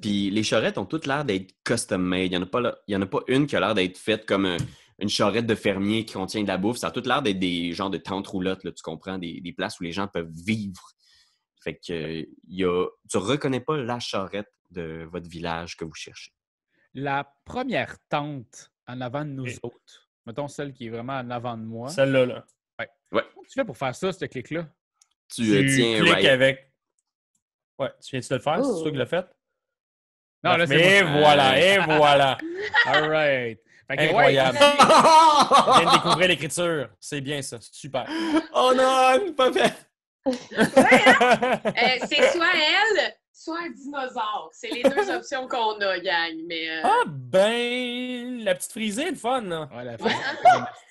[0.00, 2.26] puis les charrettes ont toutes l'air d'être custom-made.
[2.26, 3.74] Il n'y en, a pas là- il y en a pas une qui a l'air
[3.74, 4.56] d'être faite comme un-
[4.98, 6.76] une charrette de fermier qui contient de la bouffe.
[6.78, 9.52] Ça a tout l'air d'être des genres de tentes roulottes, là, tu comprends, des, des
[9.52, 10.82] places où les gens peuvent vivre.
[11.62, 15.94] Fait que euh, y a, tu reconnais pas la charrette de votre village que vous
[15.94, 16.32] cherchez.
[16.94, 21.56] La première tente en avant de nous autres, mettons celle qui est vraiment en avant
[21.56, 21.88] de moi.
[21.88, 22.46] Celle-là, là.
[23.10, 24.68] Comment tu fais pour faire ça, ce clic-là?
[25.28, 26.26] Tu, euh, tiens cliques right.
[26.26, 26.71] avec.
[27.82, 28.64] Ouais, tu viens-tu de le faire?
[28.64, 28.82] C'est Oh.
[28.82, 29.26] toi qui l'as fait?
[30.44, 31.20] Non, là, c'est Et moi.
[31.20, 32.38] voilà, et voilà.
[32.86, 33.58] All right.
[33.88, 34.58] Que, ouais, Incroyable.
[34.58, 36.88] Je viens de découvrir l'écriture.
[36.98, 37.58] C'est bien ça.
[37.60, 38.06] Super.
[38.54, 39.72] oh non, pas fait!
[40.26, 40.32] Euh,
[42.08, 44.50] c'est soit elle, soit un dinosaure.
[44.52, 46.32] C'est les deux options qu'on a, gang.
[46.46, 49.42] Mais euh, ah ben, la petite frisée, le fun.
[49.42, 49.68] Là.
[49.74, 50.10] Ouais, la Ouais.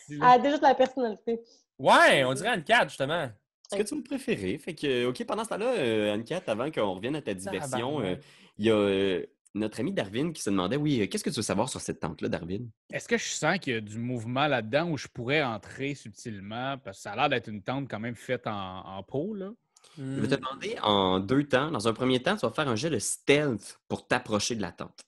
[0.08, 1.40] c'est Elle a déjà de la personnalité.
[1.80, 3.30] Ouais, on dirait une 4 justement.
[3.72, 4.58] Ce que tu me préféré.
[4.58, 8.16] Fait que, OK, pendant ce temps-là, euh, Anne-Cat, avant qu'on revienne à ta diversion, euh,
[8.58, 11.42] il y a euh, notre ami Darwin qui se demandait Oui, qu'est-ce que tu veux
[11.42, 12.70] savoir sur cette tente-là, Darwin?
[12.92, 16.78] Est-ce que je sens qu'il y a du mouvement là-dedans où je pourrais entrer subtilement?
[16.78, 19.52] Parce que ça a l'air d'être une tente quand même faite en, en peau, là.
[19.98, 21.72] Je vais te demander en deux temps.
[21.72, 24.72] Dans un premier temps, tu vas faire un jet de stealth pour t'approcher de la
[24.72, 25.06] tente.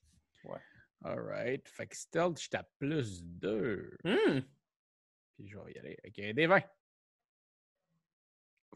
[1.04, 1.68] All right.
[1.68, 3.98] Fait que stealth, je tape plus 2.
[4.04, 4.40] Hmm,
[5.36, 6.62] Puis je vais y aller avec des 20.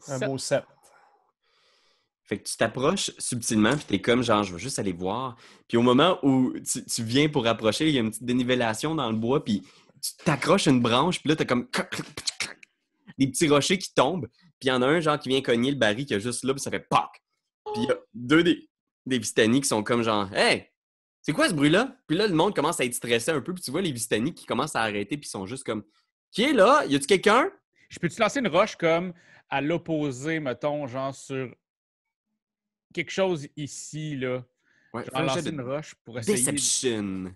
[0.07, 0.63] Un beau 7.
[2.25, 5.35] Fait que tu t'approches subtilement, puis t'es comme genre, je veux juste aller voir.
[5.67, 8.93] Puis au moment où tu, tu viens pour approcher, il y a une petite dénivellation
[8.93, 9.63] dans le bois, puis
[10.01, 11.67] tu t'accroches une branche, puis là, t'as comme
[13.17, 14.27] des petits rochers qui tombent,
[14.59, 16.43] puis il y en a un genre qui vient cogner le baril qui est juste
[16.43, 17.09] là, puis ça fait POC!
[17.73, 18.69] Puis il y a deux des,
[19.07, 20.67] des Vistani qui sont comme genre, Hey!
[21.21, 21.97] C'est quoi ce bruit-là?
[22.07, 24.33] Puis là, le monde commence à être stressé un peu, puis tu vois les Vistani
[24.33, 25.83] qui commencent à arrêter, puis ils sont juste comme,
[26.31, 26.85] Qui est là?
[26.85, 27.49] Y a-tu quelqu'un?
[27.89, 29.13] Je peux-tu lancer une roche comme
[29.49, 31.53] à l'opposé, mettons, genre sur
[32.93, 34.43] quelque chose ici, là?
[34.93, 36.37] Ouais, un lancer de une roche pour essayer.
[36.37, 37.33] Deception.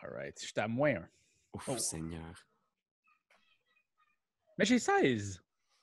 [0.00, 0.40] All right.
[0.40, 1.08] J'étais à moins 1.
[1.54, 1.78] Ouf, Oh.
[1.78, 2.46] Seigneur.
[4.58, 5.42] Mais j'ai 16.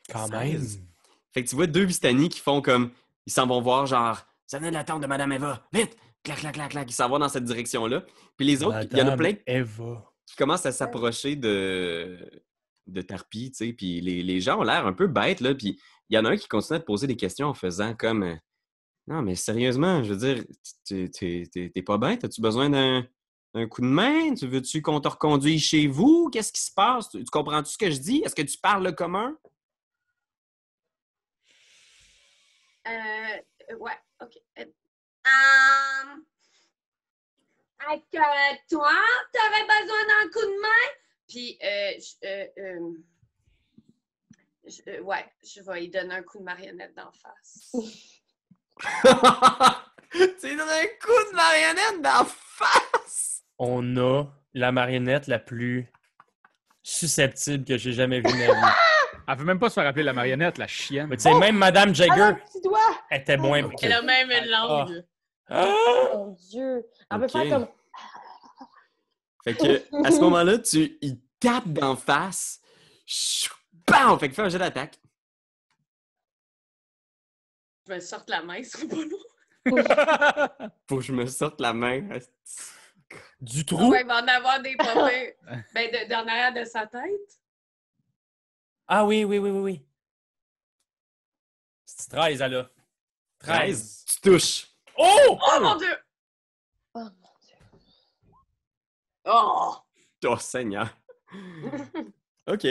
[0.10, 0.78] Quand 16.
[0.78, 0.88] même.
[1.34, 2.92] Fait que tu vois deux Vistani qui font comme.
[3.26, 5.98] Ils s'en vont voir, genre, ça venait de la tente de Madame Eva, vite!
[6.24, 6.90] Clac, clac, clac, clac.
[6.90, 8.06] Ils s'en vont dans cette direction-là.
[8.38, 10.10] Puis les autres, il y en a plein Eva.
[10.26, 12.18] qui commencent à s'approcher de,
[12.88, 13.74] de Tarpi, tu sais.
[13.74, 15.56] Puis les, gens ont l'air un peu bêtes, là.
[15.56, 15.80] Puis
[16.10, 18.24] il y en a un qui continue à te poser des questions en faisant comme.
[18.24, 18.36] euh,
[19.08, 20.44] non, mais sérieusement, je veux dire,
[20.86, 22.24] t'es- pas bête?
[22.24, 24.34] As-tu besoin d'un coup de main?
[24.34, 26.30] Tu veux-tu qu'on te reconduise chez vous?
[26.32, 27.10] Qu'est-ce qui se passe?
[27.10, 28.22] Tu, tu comprends-tu ce que je dis?
[28.26, 29.38] Est-ce que tu parles le commun?
[32.88, 34.38] Euh, ouais, OK.
[34.60, 34.66] Euh,
[35.26, 36.24] um,
[37.88, 38.92] avec euh, toi,
[39.34, 41.03] t'aurais besoin d'un coup de main?
[41.34, 42.92] Puis, euh, je- euh, euh,
[44.68, 47.72] je- ouais, je vais lui donner un coup de marionnette d'en face.
[50.38, 53.42] C'est un coup de marionnette d'en face!
[53.58, 55.92] On a la marionnette la plus
[56.84, 58.74] susceptible que j'ai jamais vue de ma vie.
[59.28, 61.08] Elle veut même pas se faire appeler la marionnette, la chienne.
[61.08, 62.80] Mais tu sais, même Madame Ah, Jagger doigt!
[63.10, 63.68] était moins.
[63.82, 65.04] Elle a même une langue.
[65.50, 65.66] Ah!
[66.14, 66.86] Mon Dieu!
[67.10, 67.32] Elle peut Ok.
[67.32, 67.68] faire comme.
[69.44, 72.62] Fait que, à ce moment-là, tu il tape d'en face.
[73.06, 73.54] Chou,
[73.86, 74.18] Bam!
[74.18, 74.98] Fait que fais un jet d'attaque.
[77.86, 79.28] Je me sorte la main, c'est pas lourd.
[80.88, 82.08] Faut que je me sorte la main.
[83.42, 83.92] Du trou?
[83.92, 85.36] Ouais, il va en avoir des papiers.
[85.74, 87.42] ben, de, d'en arrière de sa tête.
[88.88, 89.86] Ah oui, oui, oui, oui, oui.
[91.86, 92.70] C'est 13, elle a.
[93.40, 93.58] 13.
[93.60, 94.06] 13.
[94.06, 94.68] Tu touches.
[94.98, 95.38] Oh!
[95.40, 95.98] Oh mon Dieu!
[96.94, 97.56] Oh mon Dieu!
[99.26, 99.76] Oh!
[100.26, 100.90] Oh, Seigneur.
[102.48, 102.62] OK.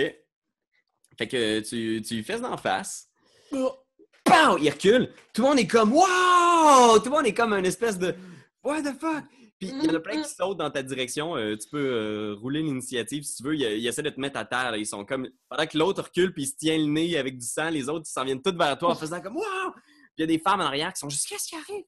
[1.19, 3.09] Fait que tu, tu lui fais d'en face.
[3.51, 4.59] Pow!
[4.61, 5.13] Il recule.
[5.35, 6.99] Tout le monde est comme Wow!
[6.99, 8.15] Tout le monde est comme une espèce de
[8.63, 9.25] What the fuck?
[9.59, 11.37] Puis il y en a plein qui sautent dans ta direction.
[11.37, 13.55] Euh, tu peux euh, rouler l'initiative si tu veux.
[13.55, 14.73] Ils, ils essaient de te mettre à terre.
[14.73, 14.77] là.
[14.79, 15.29] Ils sont comme.
[15.49, 18.07] Pendant que l'autre recule puis il se tient le nez avec du sang, les autres
[18.09, 19.73] ils s'en viennent tous vers toi en faisant comme Wow!
[19.73, 19.83] Puis
[20.19, 21.85] il y a des femmes en arrière qui sont juste Qu'est-ce qui arrive?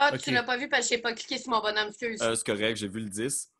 [0.00, 0.20] Ah, Ok.
[0.22, 2.22] tu l'as pas vu parce que j'ai pas cliqué sur mon bonhomme, excuse.
[2.22, 3.50] Euh, c'est correct, j'ai vu le 10.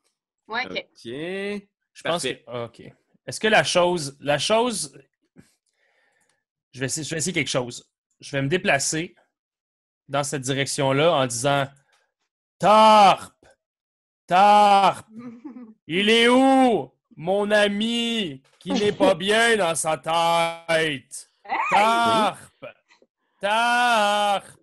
[0.49, 0.73] Ouais, ok.
[0.73, 1.69] OK.
[1.93, 2.65] Je pense que.
[2.65, 2.83] OK.
[3.27, 4.17] Est-ce que la chose.
[4.21, 4.99] La chose.
[6.73, 7.91] Je vais, essayer, je vais essayer quelque chose.
[8.21, 9.15] Je vais me déplacer
[10.07, 11.67] dans cette direction-là en disant
[12.59, 13.35] Tarp!
[14.27, 15.07] Tarp!
[15.87, 16.93] Il est où?
[17.17, 21.31] Mon ami qui n'est pas bien dans sa tête?
[21.71, 22.65] Tarp!
[23.41, 24.59] Tarp!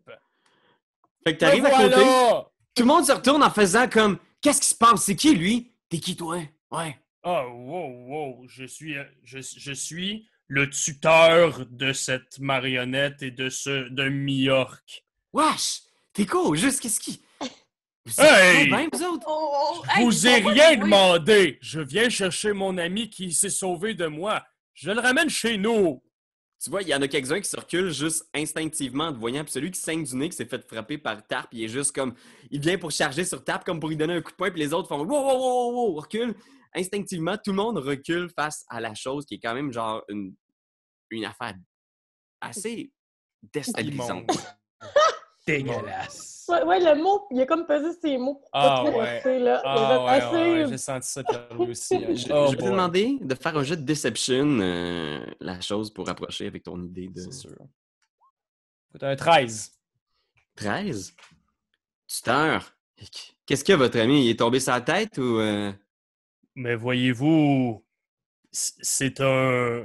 [1.24, 2.42] Fait que t'arrives à côté.
[2.76, 5.04] Tout le monde se retourne en faisant comme Qu'est-ce qui se passe?
[5.06, 5.74] C'est qui lui?
[5.90, 6.40] T'es qui toi?
[6.72, 6.98] Ouais.
[7.24, 13.32] Oh, wow, wow, je suis, euh, je, je suis le tuteur de cette marionnette et
[13.32, 15.04] de ce, de Miorque.
[15.34, 15.82] Wesh!
[16.14, 17.22] T'es cool, juste qu'est-ce qui?
[18.06, 18.68] Vous Hey!
[18.68, 19.26] bien, vous autres?
[19.28, 21.58] Oh, oh, Je hey, vous ai rien demandé.
[21.62, 24.46] Je viens chercher mon ami qui s'est sauvé de moi.
[24.76, 26.04] Je le ramène chez nous.
[26.66, 29.43] Tu vois, il y en a quelques-uns qui se reculent juste instinctivement en te voyant.
[29.43, 31.91] Puis celui qui saigne du nez, qui s'est fait frapper par Tarp, il est juste
[31.91, 32.16] comme.
[32.49, 34.49] Il vient pour charger sur Tarp comme pour lui donner un coup de poing.
[34.49, 36.34] Puis les autres font Wow, wow, wow, wow, wow, recule.
[36.74, 40.34] Instinctivement, tout le monde recule face à la chose qui est quand même genre une,
[41.11, 41.53] une affaire
[42.41, 42.91] assez
[43.53, 44.28] déstabilisante.
[45.46, 46.46] Dégueulasse.
[46.50, 49.14] Ouais, ouais, le mot, il a comme pesé ses mots pour Ah, pas trop ouais.
[49.14, 49.62] rester, là.
[49.64, 50.36] Ah, ouais, assez.
[50.36, 51.96] ouais, ouais, j'ai senti ça perdu aussi.
[51.96, 52.00] hein.
[52.14, 55.91] Je, Oh je vais te demander de faire un jeu de Deception, euh, la chose
[55.91, 57.52] pour approcher avec ton idée de C'est sûr.
[58.89, 59.72] Écoute, un 13.
[60.56, 61.16] 13.
[62.08, 62.72] Tuteur.
[63.46, 64.26] Qu'est-ce qu'il y a, votre ami?
[64.26, 65.39] Il est tombé sur la tête ou.
[65.39, 65.72] euh,
[66.56, 67.84] Mais voyez-vous,
[68.52, 69.84] c'est un...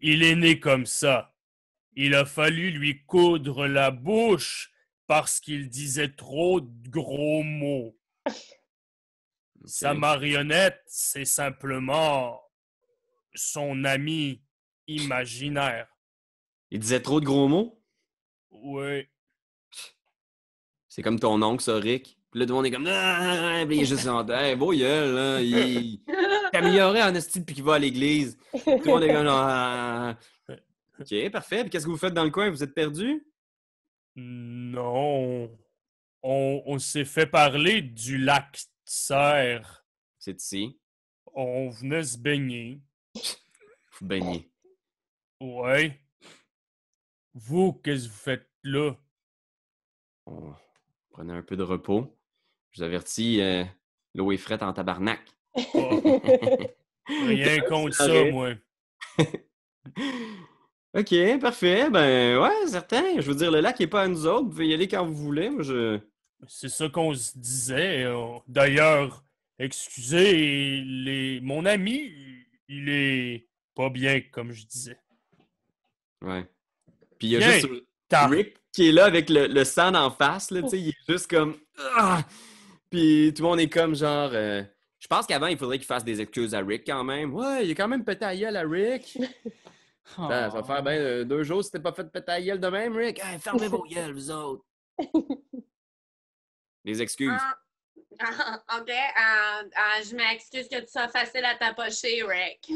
[0.00, 1.34] Il est né comme ça.
[1.94, 4.70] Il a fallu lui coudre la bouche
[5.06, 7.96] parce qu'il disait trop de gros mots.
[9.64, 12.40] Sa marionnette, c'est simplement
[13.34, 14.42] son ami
[14.86, 15.88] imaginaire.
[16.70, 17.80] Il disait trop de gros mots?
[18.50, 19.08] Oui.
[20.88, 22.18] C'est comme ton oncle, ça, Rick.
[22.30, 22.86] Puis là, tout le monde est comme.
[22.86, 23.62] Ah!
[23.62, 25.40] Il est juste en Hey, beau gueule, là.
[25.40, 28.36] Il s'est amélioré en esti depuis qu'il va à l'église.
[28.52, 29.26] Tout le monde est comme.
[29.28, 30.18] Ah!
[31.00, 31.62] Ok, parfait.
[31.62, 32.50] Puis qu'est-ce que vous faites dans le coin?
[32.50, 33.26] Vous êtes perdu?
[34.16, 35.50] Non.
[36.22, 39.84] On, on s'est fait parler du lac Serre.
[40.18, 40.78] C'est ici.
[41.34, 42.80] On venait se baigner.
[43.14, 44.50] Vous baignez.
[45.40, 46.00] Ouais.
[47.34, 48.92] Vous, qu'est-ce que vous faites là?
[50.26, 50.54] On
[51.10, 52.16] prenait un peu de repos.
[52.70, 53.64] Je vous avertis, euh,
[54.14, 55.20] l'eau est frette en tabarnak.
[55.74, 56.02] Oh,
[57.06, 58.54] rien contre ça, moi.
[60.94, 61.90] ok, parfait.
[61.90, 63.20] Ben ouais, certain.
[63.20, 64.44] Je veux dire, le lac n'est pas à nous autres.
[64.44, 65.50] Vous pouvez y aller quand vous voulez.
[65.50, 65.98] Moi, je.
[66.46, 68.06] C'est ça qu'on se disait.
[68.48, 69.24] D'ailleurs,
[69.58, 71.40] excusez, les...
[71.42, 72.12] mon ami,
[72.68, 74.98] il est pas bien, comme je disais.
[76.22, 76.44] Ouais.
[77.18, 77.68] Puis il y a juste
[78.12, 80.50] Rick qui est là avec le, le sang en face.
[80.50, 81.56] Là, tu sais, il est juste comme.
[81.96, 82.22] Ah!
[82.90, 84.30] Puis tout le monde est comme genre.
[84.32, 84.62] euh,
[84.98, 87.34] Je pense qu'avant, il faudrait qu'il fasse des excuses à Rick quand même.
[87.34, 89.18] Ouais, il a quand même pété à gueule à Rick.
[90.04, 92.60] Ça, ça va faire ben euh, deux jours si t'es pas fait péter à gueule
[92.60, 93.18] de même, Rick.
[93.24, 94.64] Hey, fermez vos gueules, vous autres.
[96.84, 97.32] Des excuses.
[97.32, 97.56] Ah,
[98.20, 98.90] ah, OK.
[98.90, 102.70] ah, ah, je m'excuse que tu sois facile à tapocher, Rick.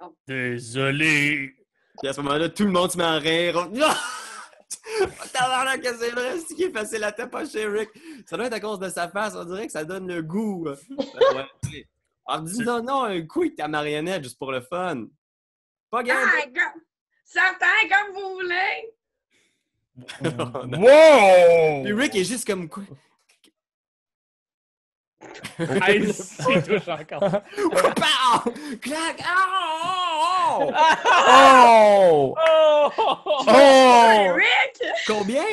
[0.28, 1.54] Désolé.
[1.98, 3.68] Puis à ce moment-là, tout le monde se met à rire.
[3.82, 3.96] Ah!
[5.32, 7.90] Tabarnak que c'est vrai, c'est qui est facile à tapocher, Rick?
[8.26, 10.68] Ça doit être à cause de sa face, on dirait que ça donne le goût.
[10.68, 10.76] euh.
[10.90, 11.86] Ben ouais,
[12.26, 12.32] sais.
[12.32, 15.06] Alors dis non, non, un coup avec ta marionnette juste pour le fun.
[15.90, 16.16] Pas game.
[16.20, 16.82] ah, comme-
[17.24, 18.94] certain, comme vous voulez.
[20.76, 21.84] Wow!
[21.84, 22.82] Puis Rick est juste comme quoi?
[25.58, 27.20] Hey, c'est touche encore.
[28.80, 29.20] Clac!
[29.24, 30.58] Ah!
[30.58, 30.72] Oh!
[31.28, 32.34] Oh!
[32.98, 33.44] Oh!
[33.46, 34.34] Oh!
[34.34, 34.82] Rick!
[35.06, 35.44] Combien?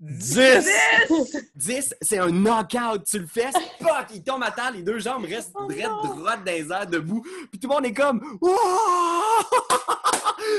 [0.00, 0.66] 10!
[1.08, 1.36] 10!
[1.54, 3.04] 10, c'est un knockout.
[3.04, 6.52] Tu le fais, fuck, il tombe à terre, les deux jambes restent drettes, droites dans
[6.52, 7.22] les airs, debout.
[7.50, 8.54] Puis tout le monde est comme, Wouah!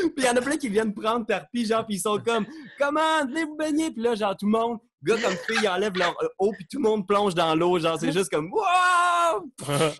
[0.01, 2.45] Puis il y en a plein qui viennent prendre Tarpi, genre, puis ils sont comme,
[2.79, 3.89] comment, venez vous baigner?
[3.91, 6.77] Puis là, genre, tout le monde, gars comme filles, ils enlèvent leur haut, puis tout
[6.77, 7.79] le monde plonge dans l'eau.
[7.79, 9.41] Genre, c'est juste comme, Wouah!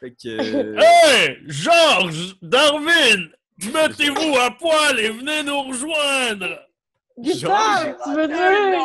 [0.00, 0.28] Fait que.
[0.28, 1.38] euh, Hey!
[1.46, 2.36] Georges!
[2.42, 3.30] Darwin!
[3.72, 6.58] Mettez-vous à poil et venez nous rejoindre!
[7.18, 8.80] Gustave, tu veux dire?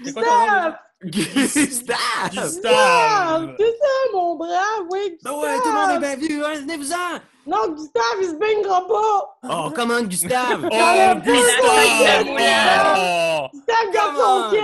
[0.00, 0.74] Gustave!
[1.02, 1.44] Gustave!
[1.52, 2.30] Gustave!
[2.30, 3.54] Gustave!
[3.58, 5.38] C'est ça, mon brave, oui, Gustave!
[5.38, 7.18] ouais, tout le monde est bien vu, hein, venez-vous-en!
[7.46, 9.38] Non, Gustave, il se baignera pas!
[9.48, 10.64] Oh, comment, Gustave?
[10.64, 12.26] Oh, Gustave!
[12.28, 13.48] Oh!
[13.52, 14.56] Gustave, garde son kit!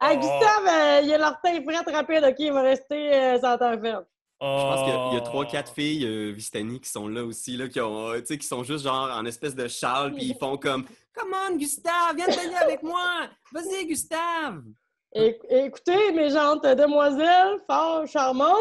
[0.00, 0.20] Hey, Oh.
[0.20, 2.34] Gustave, euh, il a l'orteil prête rapide, OK?
[2.38, 4.04] Il va rester euh, sans temps ferme.
[4.40, 5.20] Je pense qu'il y a- Oh.
[5.20, 8.46] trois, quatre filles euh, Vistani qui sont là aussi, là, qui, ont, tu sais, qui
[8.46, 10.84] sont juste genre en espèce de châle, puis ils font comme
[11.14, 13.28] Come on, Gustave, viens te baigner avec moi!
[13.52, 14.62] Vas-y, Gustave!
[15.14, 18.56] É- écoutez, mes gentes demoiselles, fort charmantes,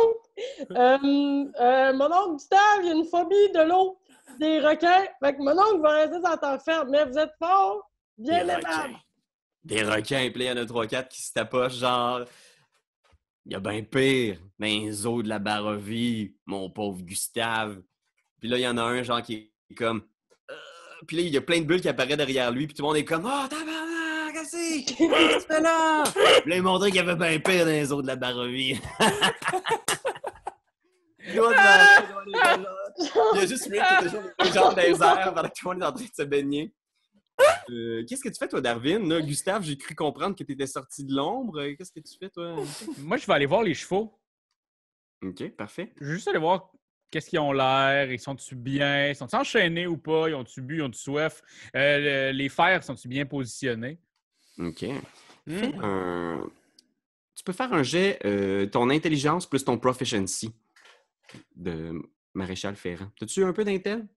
[0.69, 3.99] euh, euh, mon oncle Gustave, il a une phobie de l'eau,
[4.39, 5.05] des requins.
[5.23, 8.51] Fait que mon oncle va rester sans temps ferme, mais vous êtes fort, bien Des
[8.51, 8.65] aimable.
[8.67, 8.99] requins.
[9.63, 12.21] Des requins, puis il y en a trois, quatre qui se tapochent, genre.
[13.45, 17.81] Il y a bien pire, dans les eaux de la Barovie, mon pauvre Gustave.
[18.39, 20.03] Puis là, il y en a un, genre, qui est comme.
[21.07, 22.87] Puis là, il y a plein de bulles qui apparaissent derrière lui, puis tout le
[22.87, 24.83] monde est comme Oh, tabarnak, qu'est-ce que c'est?
[24.95, 26.03] Qu'est-ce que tu fais là?
[26.41, 28.79] Puis là, il montrait qu'il y avait bien pire dans les eaux de la Barovie.
[31.25, 31.39] Il y
[33.39, 35.73] a juste Rick qui est toujours les jambes dans les airs pendant que tout le
[35.73, 36.73] monde est en train de se baigner.
[37.69, 39.07] Euh, Qu'est-ce que tu fais, toi, Darwin?
[39.09, 41.63] Là, Gustave, j'ai cru comprendre que tu étais sorti de l'ombre.
[41.77, 42.55] Qu'est-ce que tu fais, toi?
[42.99, 44.19] Moi, je vais aller voir les chevaux.
[45.23, 45.93] OK, parfait.
[45.99, 46.71] Je vais juste aller voir
[47.13, 48.11] qu'est-ce qu'ils ont l'air?
[48.11, 49.09] Ils sont-tu bien?
[49.09, 50.29] Ils sont-ils enchaînés ou pas?
[50.29, 50.77] Ils ont-tu bu?
[50.77, 51.41] Ils ont-tu soif?
[51.75, 53.99] Euh, le- les fers sont-ils bien positionnés?
[54.57, 54.83] OK.
[55.47, 56.43] Un...
[57.35, 60.51] Tu peux faire un jet, euh, ton intelligence plus ton proficiency
[61.55, 62.01] de
[62.33, 63.11] maréchal Ferrand.
[63.19, 64.07] T'as-tu un peu d'intel?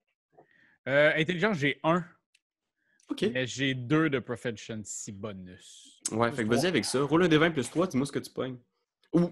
[0.89, 2.03] Euh, intelligence, j'ai un.
[3.11, 3.27] OK.
[3.33, 6.01] Mais j'ai deux de Proficiency bonus.
[6.13, 7.03] Ouais, fait que vas-y avec ça.
[7.03, 8.59] Roule un des 20 plus 3, dis-moi ce que tu pognes.
[9.13, 9.31] Ou,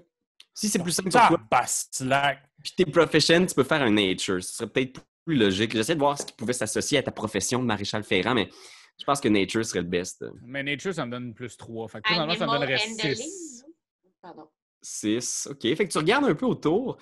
[0.54, 2.42] si c'est plus simple pour Ça toi, baslac.
[2.62, 4.42] puis t'es proficient, tu peux faire un nature.
[4.42, 5.72] Ce serait peut-être plus logique.
[5.72, 8.48] J'essaie de voir ce qui pouvait s'associer à ta profession de maréchal ferrant, mais
[8.98, 10.24] je pense que nature serait le best.
[10.42, 11.88] Mais Nature, ça me donne plus 3.
[11.88, 13.64] Fait que ça me donnerait handling, 6.
[13.66, 13.74] non?
[14.22, 14.48] Pardon.
[14.82, 15.48] 6.
[15.50, 15.60] OK.
[15.62, 16.98] Fait que tu regardes un peu autour.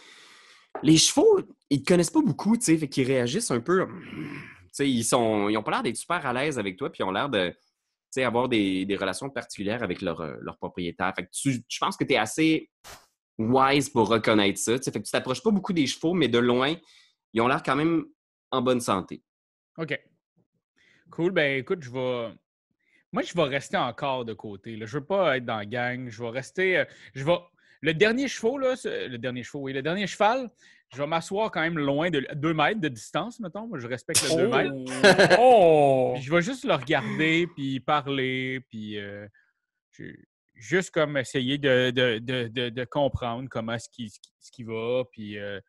[0.82, 3.86] Les chevaux, ils te connaissent pas beaucoup, tu sais, fait qu'ils réagissent un peu.
[3.86, 7.02] Tu sais, ils sont, ils ont pas l'air d'être super à l'aise avec toi, puis
[7.02, 7.56] ils ont l'air de, tu
[8.12, 11.12] sais, avoir des, des relations particulières avec leur, euh, leur propriétaire.
[11.14, 12.70] Fait que tu, je pense que tu es assez
[13.38, 14.76] wise pour reconnaître ça.
[14.78, 14.90] tu sais.
[14.92, 16.74] Fait que tu t'approches pas beaucoup des chevaux, mais de loin,
[17.32, 18.04] ils ont l'air quand même
[18.50, 19.22] en bonne santé.
[19.78, 19.98] OK.
[21.10, 21.32] Cool.
[21.32, 22.34] Ben écoute, je vais.
[23.12, 24.76] Moi, je vais rester encore de côté.
[24.76, 24.86] Là.
[24.86, 26.08] Je veux pas être dans la gang.
[26.08, 26.78] Je vais rester.
[26.78, 27.36] euh, Je vais.
[27.84, 30.48] Le dernier cheval, là, le dernier cheval, oui, le dernier cheval,
[30.92, 33.66] je vais m'asseoir quand même loin de 2 mètres de distance, mettons.
[33.66, 35.36] Moi, je respecte le 2 mètres.
[35.40, 36.12] Oh!
[36.14, 39.26] Puis je vais juste le regarder, puis parler, puis euh,
[40.62, 45.36] juste comme essayer de, de, de, de, comprendre comment ce qui, ce qui, va, puis
[45.38, 45.60] euh,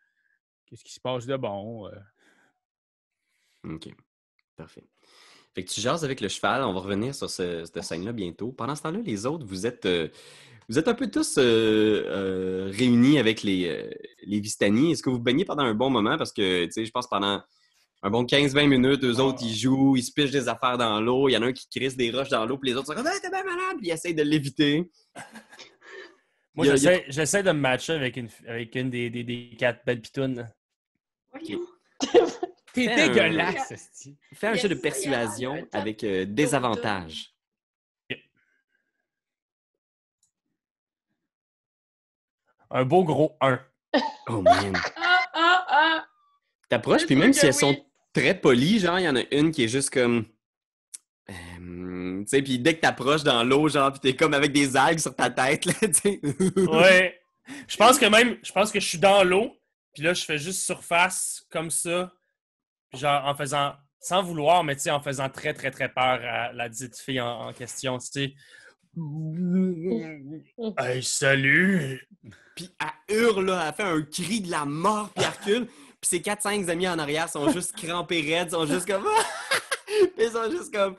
[0.68, 1.88] qu'est-ce qui se passe de bon.
[1.88, 3.74] euh.
[3.74, 3.89] OK.
[4.56, 4.84] Parfait.
[5.56, 6.64] Fait que tu jases avec le cheval.
[6.64, 8.52] On va revenir sur ce- cette scène-là bientôt.
[8.52, 10.10] Pendant ce temps-là, les autres, vous êtes, euh,
[10.70, 13.89] vous êtes un peu tous réunis avec les,
[14.24, 14.91] les Vistani.
[14.91, 16.18] Est-ce que vous baignez pendant un bon moment?
[16.18, 17.41] Parce que, tu sais, je pense pendant
[18.06, 21.30] un bon 15-20 minutes, eux autres, ils jouent, ils se pichent des affaires dans l'eau.
[21.30, 22.93] Il y en a un qui crisse des roches dans l'eau, puis les autres sont
[22.95, 24.91] comme «Ah, t'es bien malade!» Puis ils essayent de l'éviter.
[26.54, 29.56] Moi, a- a- j'essaie j'essaie de me matcher avec une, avec une des, des, des
[29.58, 30.54] quatre belles pitounes.
[31.32, 31.62] Voyons.
[32.74, 33.74] T'es dégueulasse.
[34.34, 37.34] Fais un jeu de persuasion avec euh, désavantage.
[42.70, 43.60] Un beau gros 1.
[44.28, 44.74] Oh man!
[44.95, 46.06] Ah, ah, ah!
[46.68, 47.60] T'approches, puis même si elles oui.
[47.60, 50.26] sont très polies, genre, il y en a une qui est juste comme.
[51.30, 54.76] Euh, tu sais, puis dès que t'approches dans l'eau, genre, puis t'es comme avec des
[54.78, 56.22] algues sur ta tête, là, tu sais.
[56.55, 57.20] Ouais.
[57.68, 59.51] Je pense que même, je pense que je suis dans l'eau,
[59.93, 62.14] puis là, je fais juste surface comme ça.
[62.91, 66.22] Puis genre, en faisant, sans vouloir, mais tu sais, en faisant très, très, très peur
[66.24, 68.34] à la dite fille en, en question, tu sais.
[70.78, 72.07] Hey, salut!
[72.55, 75.68] Puis elle hurle, là, elle fait un cri de la mort, puis elle recule.
[76.04, 79.06] Puis ses 4-5 amis en arrière sont juste crampés raides, sont juste comme.
[80.18, 80.97] Ils sont juste comme.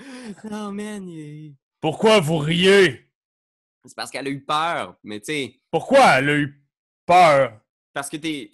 [0.50, 3.04] Oh man, il- Pourquoi vous riez?
[3.84, 5.60] c'est parce qu'elle a eu peur, mais tu sais.
[5.70, 6.64] Pourquoi elle a eu
[7.04, 7.60] peur?
[7.92, 8.50] Parce que t'es.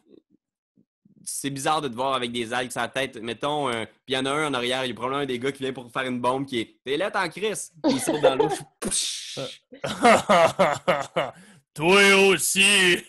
[1.23, 3.17] C'est bizarre de te voir avec des algues sur la tête.
[3.19, 5.27] Mettons, euh, puis il y en a un en arrière, il y a probablement un
[5.27, 7.71] des gars qui vient pour faire une bombe qui est T'es là, t'es en crise.
[7.85, 8.49] Puis il saute dans l'eau.
[8.81, 9.39] Pouch!
[11.75, 13.05] Toi aussi!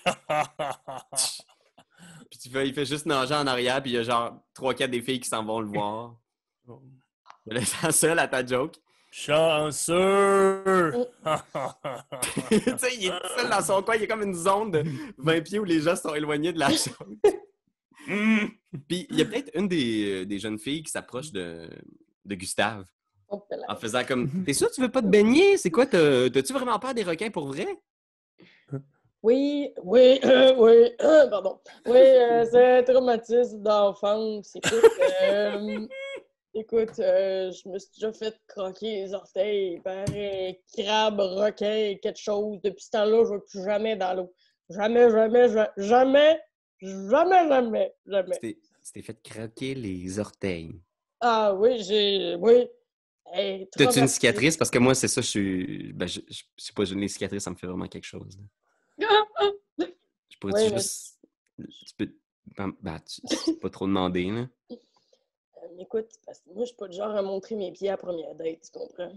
[2.31, 4.87] Puis tu fais, il fait juste nager en arrière, puis il y a genre 3-4
[4.89, 6.15] des filles qui s'en vont le voir.
[7.47, 8.75] Il laisse seul à ta joke.
[9.11, 10.93] Chanceux!
[12.49, 14.71] tu sais, il est tout seul dans son coin, il y a comme une zone
[14.71, 14.83] de
[15.17, 16.93] 20 pieds où les gens sont éloignés de la chose.
[18.05, 21.67] Puis il y a peut-être une des, des jeunes filles qui s'approche de,
[22.25, 22.85] de Gustave
[23.27, 25.57] Oh, en faisant comme T'es sûr que tu veux pas te baigner?
[25.57, 25.85] C'est quoi?
[25.85, 27.67] t'as- T'as-tu vraiment peur des requins pour vrai?
[29.23, 31.59] Oui, oui, euh, oui, euh, pardon.
[31.85, 34.55] Oui, euh, c'est un traumatisme d'enfance.
[34.55, 34.91] Écoute,
[35.21, 35.87] euh,
[36.53, 42.19] écoute euh, je me suis déjà fait croquer les orteils par un crabe, requin, quelque
[42.19, 42.59] chose.
[42.63, 44.33] Depuis ce temps-là, je ne vais plus jamais dans l'eau.
[44.69, 46.39] Jamais, jamais, ja- jamais,
[46.81, 48.39] jamais, jamais, jamais.
[48.41, 48.53] Tu
[48.93, 50.81] t'es- fait craquer les orteils.
[51.19, 52.35] Ah oui, j'ai.
[52.39, 52.67] Oui.
[53.33, 54.57] Hey, T'as-tu une cicatrice?
[54.57, 55.93] Parce que moi, c'est ça, je suis.
[55.93, 58.37] Ben, je, je, je sais pas, les cicatrices, ça me fait vraiment quelque chose.
[59.79, 61.19] Je pourrais Ouais, juste.
[61.57, 62.13] Tu peux.
[62.57, 63.21] Ben, ben, tu,
[63.53, 64.47] peux pas trop demander, là.
[64.71, 64.75] Euh,
[65.79, 67.97] écoute, parce que moi, je suis pas du genre à montrer mes pieds à la
[67.97, 69.11] première date, tu comprends?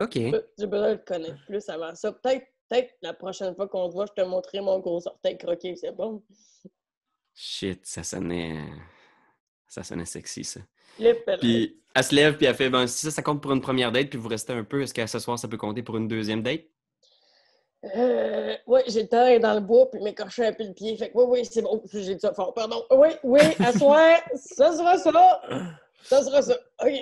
[0.00, 0.14] OK.
[0.58, 2.12] J'ai besoin de te connaître plus avant ça.
[2.12, 5.76] Peut-être peut la prochaine fois qu'on se voit, je te montrerai mon gros orteil croqué,
[5.76, 6.22] c'est bon?
[7.34, 8.64] Shit, ça sonnait.
[9.68, 10.60] Ça sonnait sexy, ça.
[11.40, 13.92] Puis elle se lève, puis elle fait ben, si ça, ça compte pour une première
[13.92, 16.08] date, puis vous restez un peu, est-ce qu'à ce soir, ça peut compter pour une
[16.08, 16.64] deuxième date?
[17.94, 20.96] Euh, oui, j'ai le temps d'aller dans le bois puis m'écorcher un peu le pied.
[20.96, 21.82] Fait que oui, oui, c'est bon.
[21.92, 22.82] J'ai dit ça fort, pardon.
[22.90, 25.40] Oui, oui, à soir, ça sera ça.
[26.02, 26.56] Ça sera ça.
[26.84, 26.92] OK.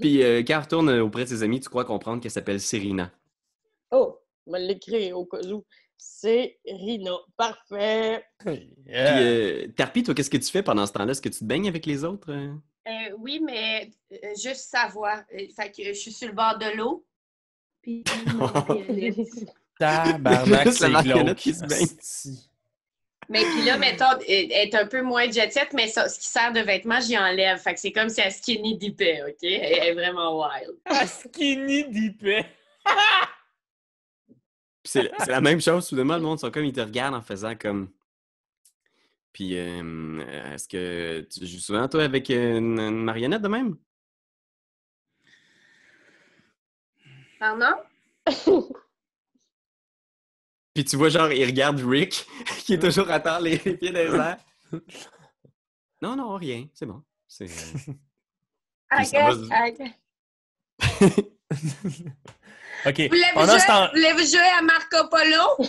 [0.00, 3.10] Puis euh, quand elle retourne auprès de ses amis, tu crois comprendre qu'elle s'appelle Serena.
[3.90, 5.64] Oh, je vais l'écrire au cas où.
[5.96, 7.16] C'est Rina.
[7.36, 8.22] Parfait.
[8.44, 11.12] Puis euh, Tarpi, toi, qu'est-ce que tu fais pendant ce temps-là?
[11.12, 12.30] Est-ce que tu te baignes avec les autres?
[12.32, 12.52] euh?
[12.86, 15.24] Euh, oui, mais euh, juste sa voix.
[15.34, 17.04] Euh, fait que je suis sur le bord de l'eau.
[17.82, 18.04] Puis.
[19.78, 21.36] Tabarnak, c'est marionnette glauque.
[21.36, 22.28] qui se.
[23.28, 26.26] Mais puis là, mettons, elle est un peu moins jet set, mais ça- ce qui
[26.26, 27.58] sert de vêtement, j'y enlève.
[27.58, 29.42] Fait que c'est comme si elle skinny dippait, OK?
[29.42, 30.76] Elle est vraiment wild.
[30.84, 31.84] Ah, skinny
[34.84, 37.56] C'est c'est la même chose, soudainement, le monde sont comme, ils te regardent en faisant
[37.56, 37.90] comme.
[39.32, 43.76] Puis, euh, est-ce que tu joues souvent, toi, avec une, une marionnette de même?
[47.38, 47.74] Pardon?
[50.76, 52.26] Puis tu vois, genre, il regarde Rick,
[52.58, 54.36] qui est toujours à terre, les, les pieds dans les airs.
[56.02, 57.02] Non, non, rien, c'est bon.
[57.26, 57.46] C'est.
[57.46, 59.38] euh, guess.
[62.84, 63.00] OK.
[63.08, 65.66] Voulez-vous jouer, voulez-vous jouer à Marco Polo?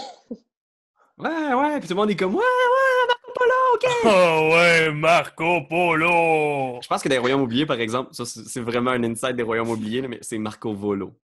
[1.18, 3.86] Ouais, ouais, puis tout le monde est comme, ouais, ouais, Marco Polo, OK!
[4.03, 6.82] Oh ouais, Marco Polo!
[6.82, 9.70] Je pense que des royaumes oubliés, par exemple, ça, c'est vraiment un insight des royaumes
[9.70, 11.18] oubliés, mais c'est Marco Volo.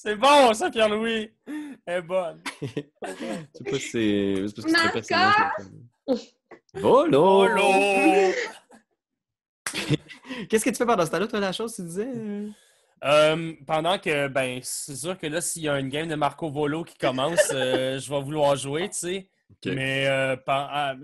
[0.00, 1.28] C'est bon, ça, Pierre-Louis!
[1.84, 2.40] Elle est bonne.
[2.62, 4.44] Je sais pas si c'est.
[4.46, 5.14] c'est parce que c'est
[6.06, 6.18] comme-
[6.74, 7.48] Volo!
[7.48, 8.32] Polo!
[10.48, 12.08] Qu'est-ce que tu fais pendant ce temps-là, toi, la chose, tu disais?
[13.04, 13.52] euh?
[13.66, 16.84] Pendant que, ben, c'est sûr que là, s'il y a une game de Marco Volo
[16.84, 19.30] qui commence, euh, je vais vouloir jouer, tu sais.
[19.66, 20.36] Mais euh,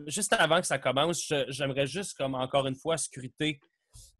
[0.06, 3.58] juste avant que ça commence, j'aimerais juste, comme encore une fois, scruter.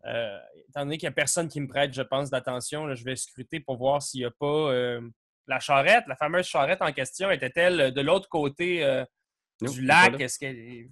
[0.06, 0.38] Euh,
[0.68, 3.60] étant donné qu'il n'y a personne qui me prête, je pense, d'attention, je vais scruter
[3.60, 5.00] pour voir s'il n'y a pas euh,
[5.46, 9.04] la charrette, la fameuse charrette en question, était-elle de l'autre côté euh,
[9.62, 10.20] Non, du lac?
[10.20, 10.90] Est-ce qu'elle est.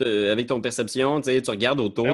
[0.00, 2.06] Euh, avec ton perception, tu regardes autour,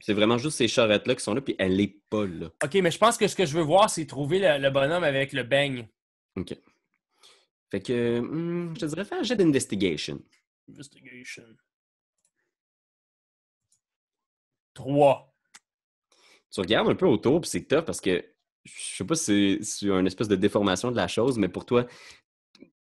[0.00, 2.46] c'est vraiment juste ces charrettes-là qui sont là, puis elle est pas là.
[2.64, 5.04] OK, mais je pense que ce que je veux voir, c'est trouver le, le bonhomme
[5.04, 5.88] avec le beigne.
[6.36, 6.54] OK.
[7.70, 10.20] Fait que, hmm, je te dirais, fais un jet d'investigation.
[10.68, 11.44] Investigation.
[14.74, 15.29] 3.
[16.52, 18.24] Tu regardes un peu autour, puis c'est tough parce que,
[18.64, 21.86] je sais pas si c'est une espèce de déformation de la chose, mais pour toi,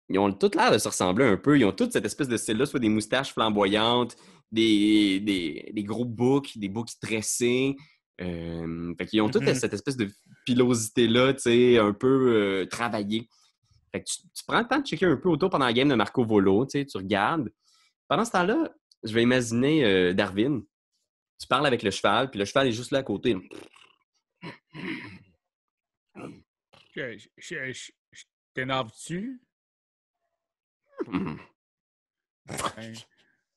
[0.08, 1.58] ils ont tout l'air de se ressembler un peu.
[1.58, 4.16] Ils ont toute cette espèce de style-là, soit des moustaches flamboyantes,
[4.50, 7.76] des, des, des gros boucs, des boucs tressés.
[8.20, 9.54] Euh, fait qu'ils ont toute Mhm.
[9.54, 10.08] cette espèce de
[10.46, 13.28] pilosité-là, tu sais, un peu euh, travaillée.
[13.92, 15.88] Fait que tu, tu prends le temps de checker un peu autour pendant la game
[15.88, 17.48] de Marco Volo, tu sais, tu regardes.
[18.08, 18.68] Pendant ce temps-là,
[19.04, 20.62] je vais imaginer euh, Darwin.
[21.40, 23.34] Tu parles avec le cheval, puis le cheval est juste là à côté.
[23.34, 23.40] là.
[26.94, 29.40] Je, je, je, je- je t'énerve-tu?
[31.06, 31.38] Mhm.
[32.76, 32.92] Hein?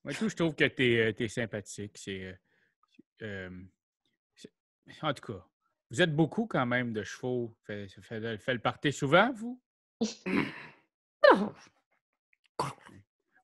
[0.04, 1.98] Moi, tout, je trouve que t'es es sympathique.
[1.98, 2.24] C'est.
[2.24, 2.36] euh,
[3.24, 3.64] euh,
[4.36, 4.52] c'est-
[5.02, 5.46] en tout cas,
[5.92, 7.56] vous êtes beaucoup quand même de chevaux.
[7.66, 9.62] Fait, ça fait, fait le party souvent, vous?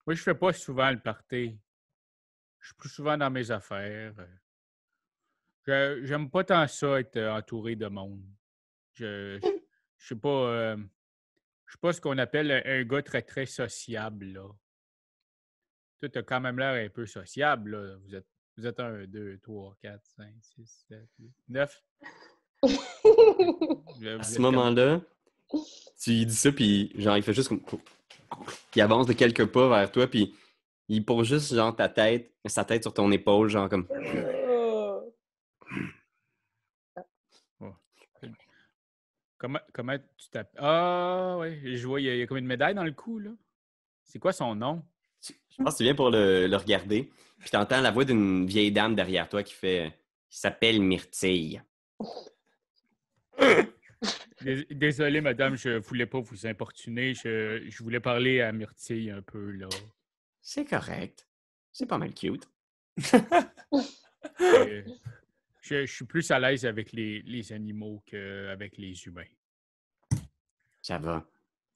[0.06, 1.60] Moi, je fais pas souvent le party.
[2.60, 4.14] Je suis plus souvent dans mes affaires.
[5.66, 8.24] Je- J'aime pas tant ça être euh, entouré de monde.
[8.93, 9.47] Je, je,
[9.97, 10.30] je suis pas.
[10.30, 10.78] euh,
[11.66, 14.47] je suis pas ce qu'on appelle un, un gars très, très sociable, là.
[15.99, 17.95] Toi, t'as quand même l'air un peu sociable, là.
[18.03, 18.26] Vous êtes,
[18.57, 21.84] vous êtes un, deux, trois, quatre, cinq, six, sept, huit, neuf.
[24.20, 25.01] À ce moment-là,
[26.01, 27.62] tu lui dis ça, puis genre, il fait juste comme.
[28.76, 30.36] Il avance de quelques pas vers toi, puis
[30.90, 33.88] il pose juste, genre, ta tête, sa tête sur ton épaule, genre, comme.
[39.38, 40.60] Comment, comment tu t'appelles?
[40.62, 42.92] Ah, oui, je vois, il y, a, il y a comme une médaille dans le
[42.92, 43.30] cou, là.
[44.04, 44.84] C'est quoi son nom?
[45.22, 47.10] Je pense que tu viens pour le, le regarder,
[47.40, 49.94] puis t'entends la voix d'une vieille dame derrière toi qui fait.
[50.30, 51.62] qui s'appelle Myrtille.
[54.42, 57.14] Dés- Désolé, madame, je voulais pas vous importuner.
[57.14, 59.70] Je, je voulais parler à Myrtille un peu, là.
[60.42, 61.28] C'est correct.
[61.72, 62.50] C'est pas mal cute.
[64.42, 64.84] Euh,
[65.62, 69.30] je, je suis plus à l'aise avec les, les animaux qu'avec les humains.
[70.82, 71.26] Ça va.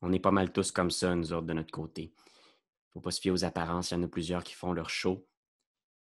[0.02, 2.14] On est pas mal tous comme ça, nous autres, de notre côté.
[2.92, 3.92] Faut pas se fier aux apparences.
[3.92, 5.26] Il y en a plusieurs qui font leur show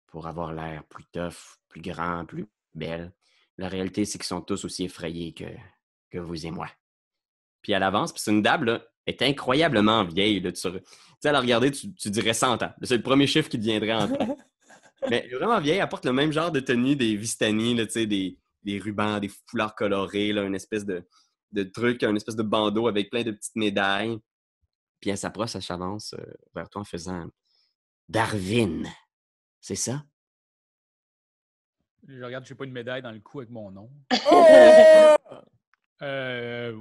[0.06, 3.12] pour avoir l'air plus tough, plus grand, plus belle.
[3.58, 5.44] La réalité, c'est qu'ils sont tous aussi effrayés que,
[6.10, 6.70] que vous et moi.
[7.62, 10.40] Puis elle avance, puis c'est une dame, là, est incroyablement vieille.
[10.40, 12.72] Là, tu sais, à la regarder, tu, tu dirais 100 ans.
[12.82, 14.28] C'est le premier chiffre qui te viendrait en tête.
[15.10, 17.84] Mais elle est vraiment vieille, elle porte le même genre de tenue des Vistani, là,
[17.84, 21.06] tu sais, des, des rubans, des foulards colorés, là, une espèce de,
[21.52, 24.18] de truc, une espèce de bandeau avec plein de petites médailles.
[25.00, 26.24] Puis elle s'approche, elle s'avance euh,
[26.54, 27.26] vers toi en faisant
[28.08, 28.88] Darwin.
[29.60, 30.02] C'est ça?
[32.06, 33.90] Je regarde, j'ai pas une médaille dans le cou avec mon nom.
[34.30, 35.42] Oh!
[36.02, 36.78] Euh,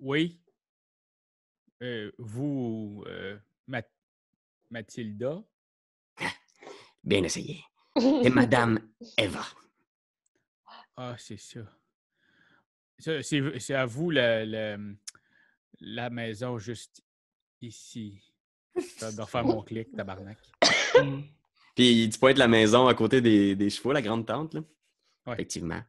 [0.00, 0.40] oui.
[1.84, 3.82] Euh, vous, euh, Ma-
[4.70, 5.42] Mathilda?
[7.02, 7.62] Bien essayé.
[7.96, 8.80] Et Madame
[9.18, 9.44] Eva.
[10.96, 11.60] Ah, c'est ça.
[12.98, 14.78] Ça, C'est à vous la, la,
[15.80, 17.02] la maison juste
[17.60, 18.32] ici.
[18.96, 20.38] Ça doit faire mon clic, tabarnak.
[21.74, 24.54] Puis tu pointes la maison à côté des, des chevaux, la grande tente.
[24.54, 24.60] Là?
[25.26, 25.34] Ouais.
[25.34, 25.82] Effectivement.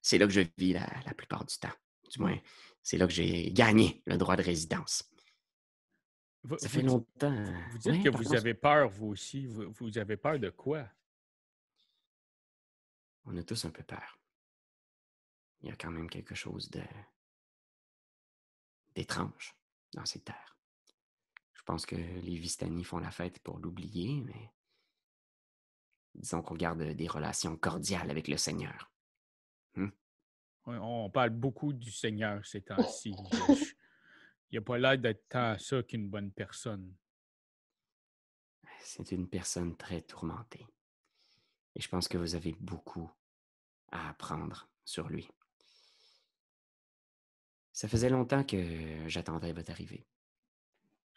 [0.00, 1.72] C'est là que je vis la, la plupart du temps.
[2.10, 2.38] Du moins,
[2.82, 5.10] c'est là que j'ai gagné le droit de résidence.
[6.46, 7.44] Vous, Ça fait longtemps.
[7.70, 9.46] vous dites Ouais, que vous contre, avez peur, vous aussi.
[9.46, 10.88] Vous, vous avez peur de quoi?
[13.24, 14.18] On a tous un peu peur.
[15.60, 16.82] Il y a quand même quelque chose de
[18.94, 19.54] d'étrange
[19.92, 20.56] dans ces terres.
[21.54, 24.52] Je pense que les Vistani font la fête pour l'oublier, mais
[26.14, 28.90] disons qu'on garde des relations cordiales avec le Seigneur.
[29.76, 29.90] On,
[30.66, 33.14] on parle beaucoup du Seigneur ces temps-ci.
[34.50, 36.94] Il n'a pas l'air d'être tant ça qu'une bonne personne.
[38.80, 40.66] C'est une personne très tourmentée.
[41.74, 43.10] Et je pense que vous avez beaucoup
[43.90, 45.28] à apprendre sur lui.
[47.72, 50.06] Ça faisait longtemps que j'attendais votre arrivée.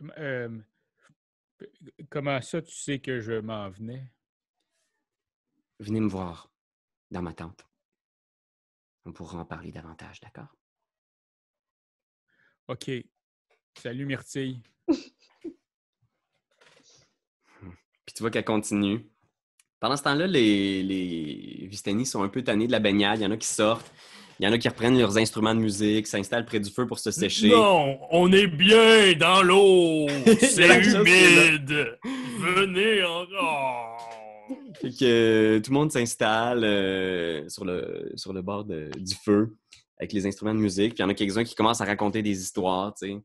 [0.01, 0.61] Hum, euh,
[2.09, 4.11] comment ça, tu sais que je m'en venais?
[5.79, 6.51] Venez me voir
[7.11, 7.65] dans ma tente.
[9.05, 10.53] On pourra en parler davantage, d'accord?
[12.67, 12.91] OK.
[13.81, 14.59] Salut, Myrtille.
[14.87, 15.03] Puis
[18.15, 19.05] tu vois qu'elle continue.
[19.79, 23.19] Pendant ce temps-là, les, les Vistani sont un peu tannés de la baignade.
[23.19, 23.91] Il y en a qui sortent.
[24.39, 26.97] Il y en a qui reprennent leurs instruments de musique, s'installent près du feu pour
[26.99, 27.49] se sécher.
[27.49, 30.07] Non, on est bien dans l'eau.
[30.39, 31.97] C'est humide.
[32.39, 34.09] Venez encore.
[34.81, 39.13] Fait que euh, tout le monde s'installe euh, sur, le, sur le bord de- du
[39.13, 39.57] feu
[39.99, 40.93] avec les instruments de musique.
[40.95, 43.17] Puis il y en a quelques-uns qui commencent à raconter des histoires, tu sais.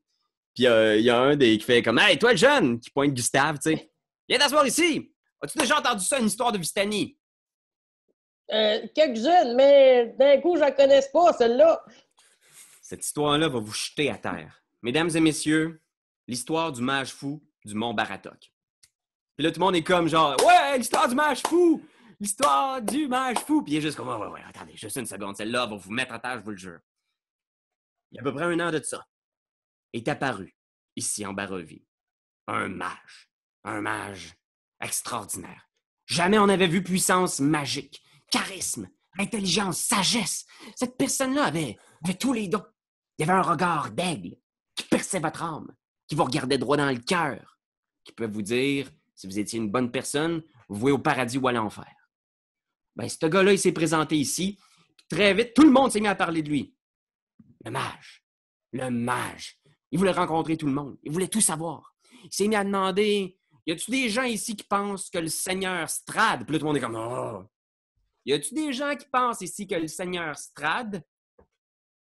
[0.54, 2.90] Puis euh, il y a un des qui fait comme Hey, toi le jeune, qui
[2.90, 3.90] pointe Gustave, tu sais.
[4.28, 5.12] Viens t'asseoir ici.
[5.42, 7.18] As-tu déjà entendu ça, une histoire de Vistani?
[8.52, 11.82] Euh, quelques-unes, mais d'un coup, je la connais pas, celle-là.
[12.82, 14.62] Cette histoire-là va vous jeter à terre.
[14.82, 15.82] Mesdames et messieurs,
[16.28, 18.52] l'histoire du mage fou du Mont Baratok.
[19.36, 21.82] Puis là, tout le monde est comme genre, ouais, l'histoire du mage fou!
[22.20, 23.62] L'histoire du mage fou!
[23.62, 25.90] Puis il est juste comme, ouais, ouais, ouais, attendez, juste une seconde, celle-là va vous
[25.90, 26.78] mettre à terre, je vous le jure.
[28.12, 29.04] Il y a à peu près un an de ça,
[29.94, 30.54] est apparu,
[30.96, 31.86] ici en Barovie,
[32.46, 33.30] un mage.
[33.66, 34.34] Un mage
[34.80, 35.70] extraordinaire.
[36.04, 40.44] Jamais on n'avait vu puissance magique, charisme, intelligence, sagesse.
[40.76, 42.66] Cette personne-là avait, avait tous les dons.
[43.16, 44.36] Il avait un regard d'aigle
[44.74, 45.74] qui perçait votre âme,
[46.06, 47.58] qui vous regardait droit dans le cœur,
[48.04, 51.48] qui peut vous dire si vous étiez une bonne personne, vous vouez au paradis ou
[51.48, 51.92] à l'enfer.
[52.96, 54.58] Ben, ce gars-là, il s'est présenté ici.
[55.08, 56.76] Très vite, tout le monde s'est mis à parler de lui.
[57.64, 58.24] Le mage.
[58.72, 59.58] Le mage.
[59.94, 60.96] Il voulait rencontrer tout le monde.
[61.04, 61.94] Il voulait tout savoir.
[62.24, 65.88] Il s'est mis à demander Y a-tu des gens ici qui pensent que le Seigneur
[65.88, 66.44] Strad.
[66.44, 67.44] Puis là, tout le monde est comme Oh!
[68.26, 71.00] Y a-tu des gens qui pensent ici que le Seigneur Strad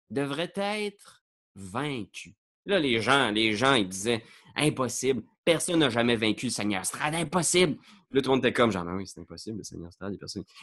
[0.09, 1.23] devrait être
[1.53, 2.35] vaincu?
[2.65, 4.23] Là, les gens, les gens, ils disaient
[4.55, 5.21] Impossible.
[5.45, 7.13] Personne n'a jamais vaincu le Seigneur Strad.
[7.13, 7.77] Impossible.
[8.09, 10.17] Puis tout le monde était comme genre, Ben oui, c'est impossible, le Seigneur Strad.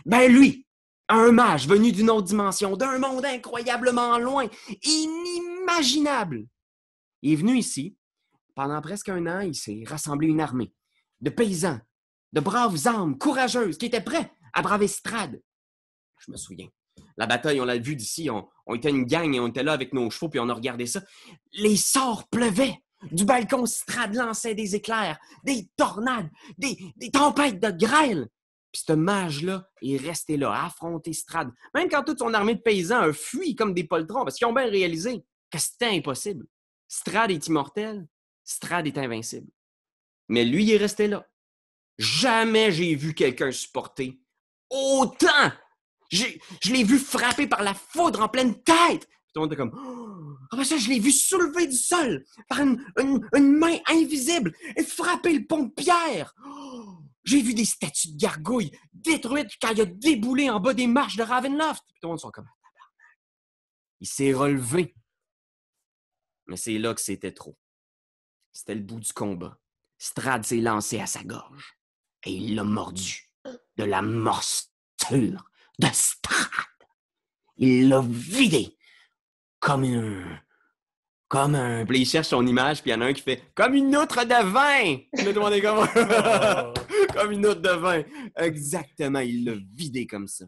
[0.05, 0.67] Ben lui!
[1.09, 4.49] Un mage venu d'une autre dimension, d'un monde incroyablement loin,
[4.83, 6.49] inimaginable.
[7.25, 7.97] Il est venu ici.
[8.55, 10.73] Pendant presque un an, il s'est rassemblé une armée
[11.21, 11.81] de paysans,
[12.33, 15.41] de braves âmes courageuses qui étaient prêts à braver Strad.
[16.19, 16.69] Je me souviens.
[17.17, 18.29] La bataille, on l'a vu d'ici.
[18.31, 20.87] On, était une gang et on était là avec nos chevaux, puis on a regardé
[20.87, 21.03] ça.
[21.55, 22.79] Les sorts pleuvaient.
[23.11, 26.77] Du balcon, Strad lançait des éclairs, des tornades, des,
[27.11, 28.29] tempêtes de grêle.
[28.71, 31.51] Puis ce mage-là est resté là, affronter Strad.
[31.75, 34.53] Même quand toute son armée de paysans a fui comme des poltrons, parce qu'ils ont
[34.53, 36.47] bien réalisé que c'était impossible.
[36.89, 38.07] Strad est immortel,
[38.45, 39.51] Strad est invincible.
[40.29, 41.27] Mais lui, il est resté là.
[41.99, 44.21] Jamais j'ai vu quelqu'un supporter
[44.71, 45.53] autant.
[46.11, 49.07] Je l'ai vu frapper par la foudre en pleine tête.
[49.33, 50.37] Tout le monde était comme Oh!
[50.51, 52.79] Après ça, je l'ai vu soulever du sol par une,
[53.35, 56.35] main invisible et frapper le pont de pierre?
[56.47, 56.99] Oh!
[57.25, 61.17] J'ai vu des statues de gargouilles détruites quand il a déboulé en bas des marches
[61.17, 61.83] de Ravenloft.
[61.87, 63.19] Tout le monde sont comme Tabarnak.
[64.01, 64.95] Il s'est relevé.
[66.47, 67.59] Mais c'est là que c'était trop.
[68.53, 69.59] C'était le bout du combat.
[69.99, 71.79] Strad s'est lancé à sa gorge
[72.25, 73.31] et il l'a mordu.
[73.77, 74.71] De la morsure
[75.11, 76.49] de Strad.
[77.57, 78.77] Il l'a vidé
[79.61, 80.41] comme un.
[81.29, 81.85] Comme un.
[81.85, 83.97] Puis il cherche son image, puis il y en a un qui fait Comme une
[83.97, 84.99] outre de vin!
[85.13, 85.63] Le monde est
[87.15, 87.33] comme.
[87.33, 88.03] une outre de vin.
[88.37, 90.45] Exactement, il l'a vidé comme ça.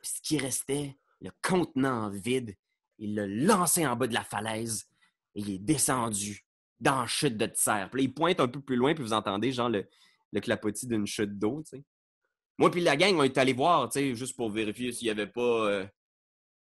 [0.00, 2.56] Puis ce qui restait, le contenant vide,
[2.98, 4.86] il l'a lancé en bas de la falaise
[5.34, 6.44] il est descendu
[6.80, 7.90] dans la chute de serre.
[7.90, 9.86] Puis il pointe un peu plus loin, puis vous entendez genre le,
[10.40, 11.62] clapotis d'une chute d'eau.
[12.58, 15.40] Moi puis la gang, on est allé voir, juste pour vérifier s'il n'y avait pas
[15.40, 15.86] euh,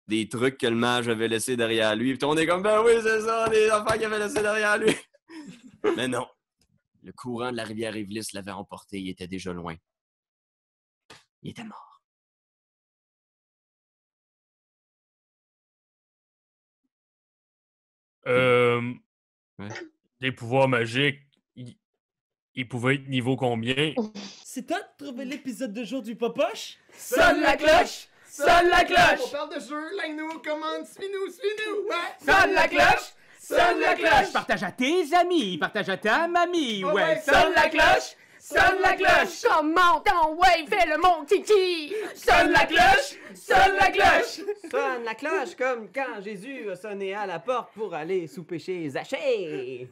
[0.07, 2.15] des trucs que le mage avait laissé derrière lui.
[2.17, 4.95] Puis on est comme, ben oui, c'est ça, des affaires qu'il avait laissé derrière lui.
[5.97, 6.27] Mais non.
[7.03, 9.01] Le courant de la rivière Évlis l'avait emporté.
[9.01, 9.77] Il était déjà loin.
[11.43, 11.88] Il était mort.
[18.27, 18.81] Euh,
[19.59, 19.69] Ouais.
[20.21, 21.21] Des pouvoirs magiques,
[22.55, 23.93] ils, pouvaient être niveau combien?
[24.45, 26.77] C'est toi de trouver l'épisode de jour du Popoche?
[26.97, 28.09] Sonne la cloche!
[28.29, 29.33] Sonne la On cloche!
[29.33, 31.89] parle de jeu, like-nous, commande, suis-nous, suis-nous!
[31.89, 32.25] Ouais!
[32.25, 33.14] Sonne la cloche!
[33.41, 34.33] Sonne la cloche!
[34.33, 38.14] Partage à tes amis, partage à ta mamie, ouais, Sonne la cloche!
[38.41, 39.43] Sonne la cloche!
[39.43, 41.93] Comment ton ouais, fais le mon kiki!
[42.14, 43.18] Sonne la cloche!
[43.34, 44.41] Sonne la cloche!
[44.70, 48.89] Sonne la cloche comme quand Jésus a sonné à la porte pour aller souper chez
[48.91, 49.89] Zachée.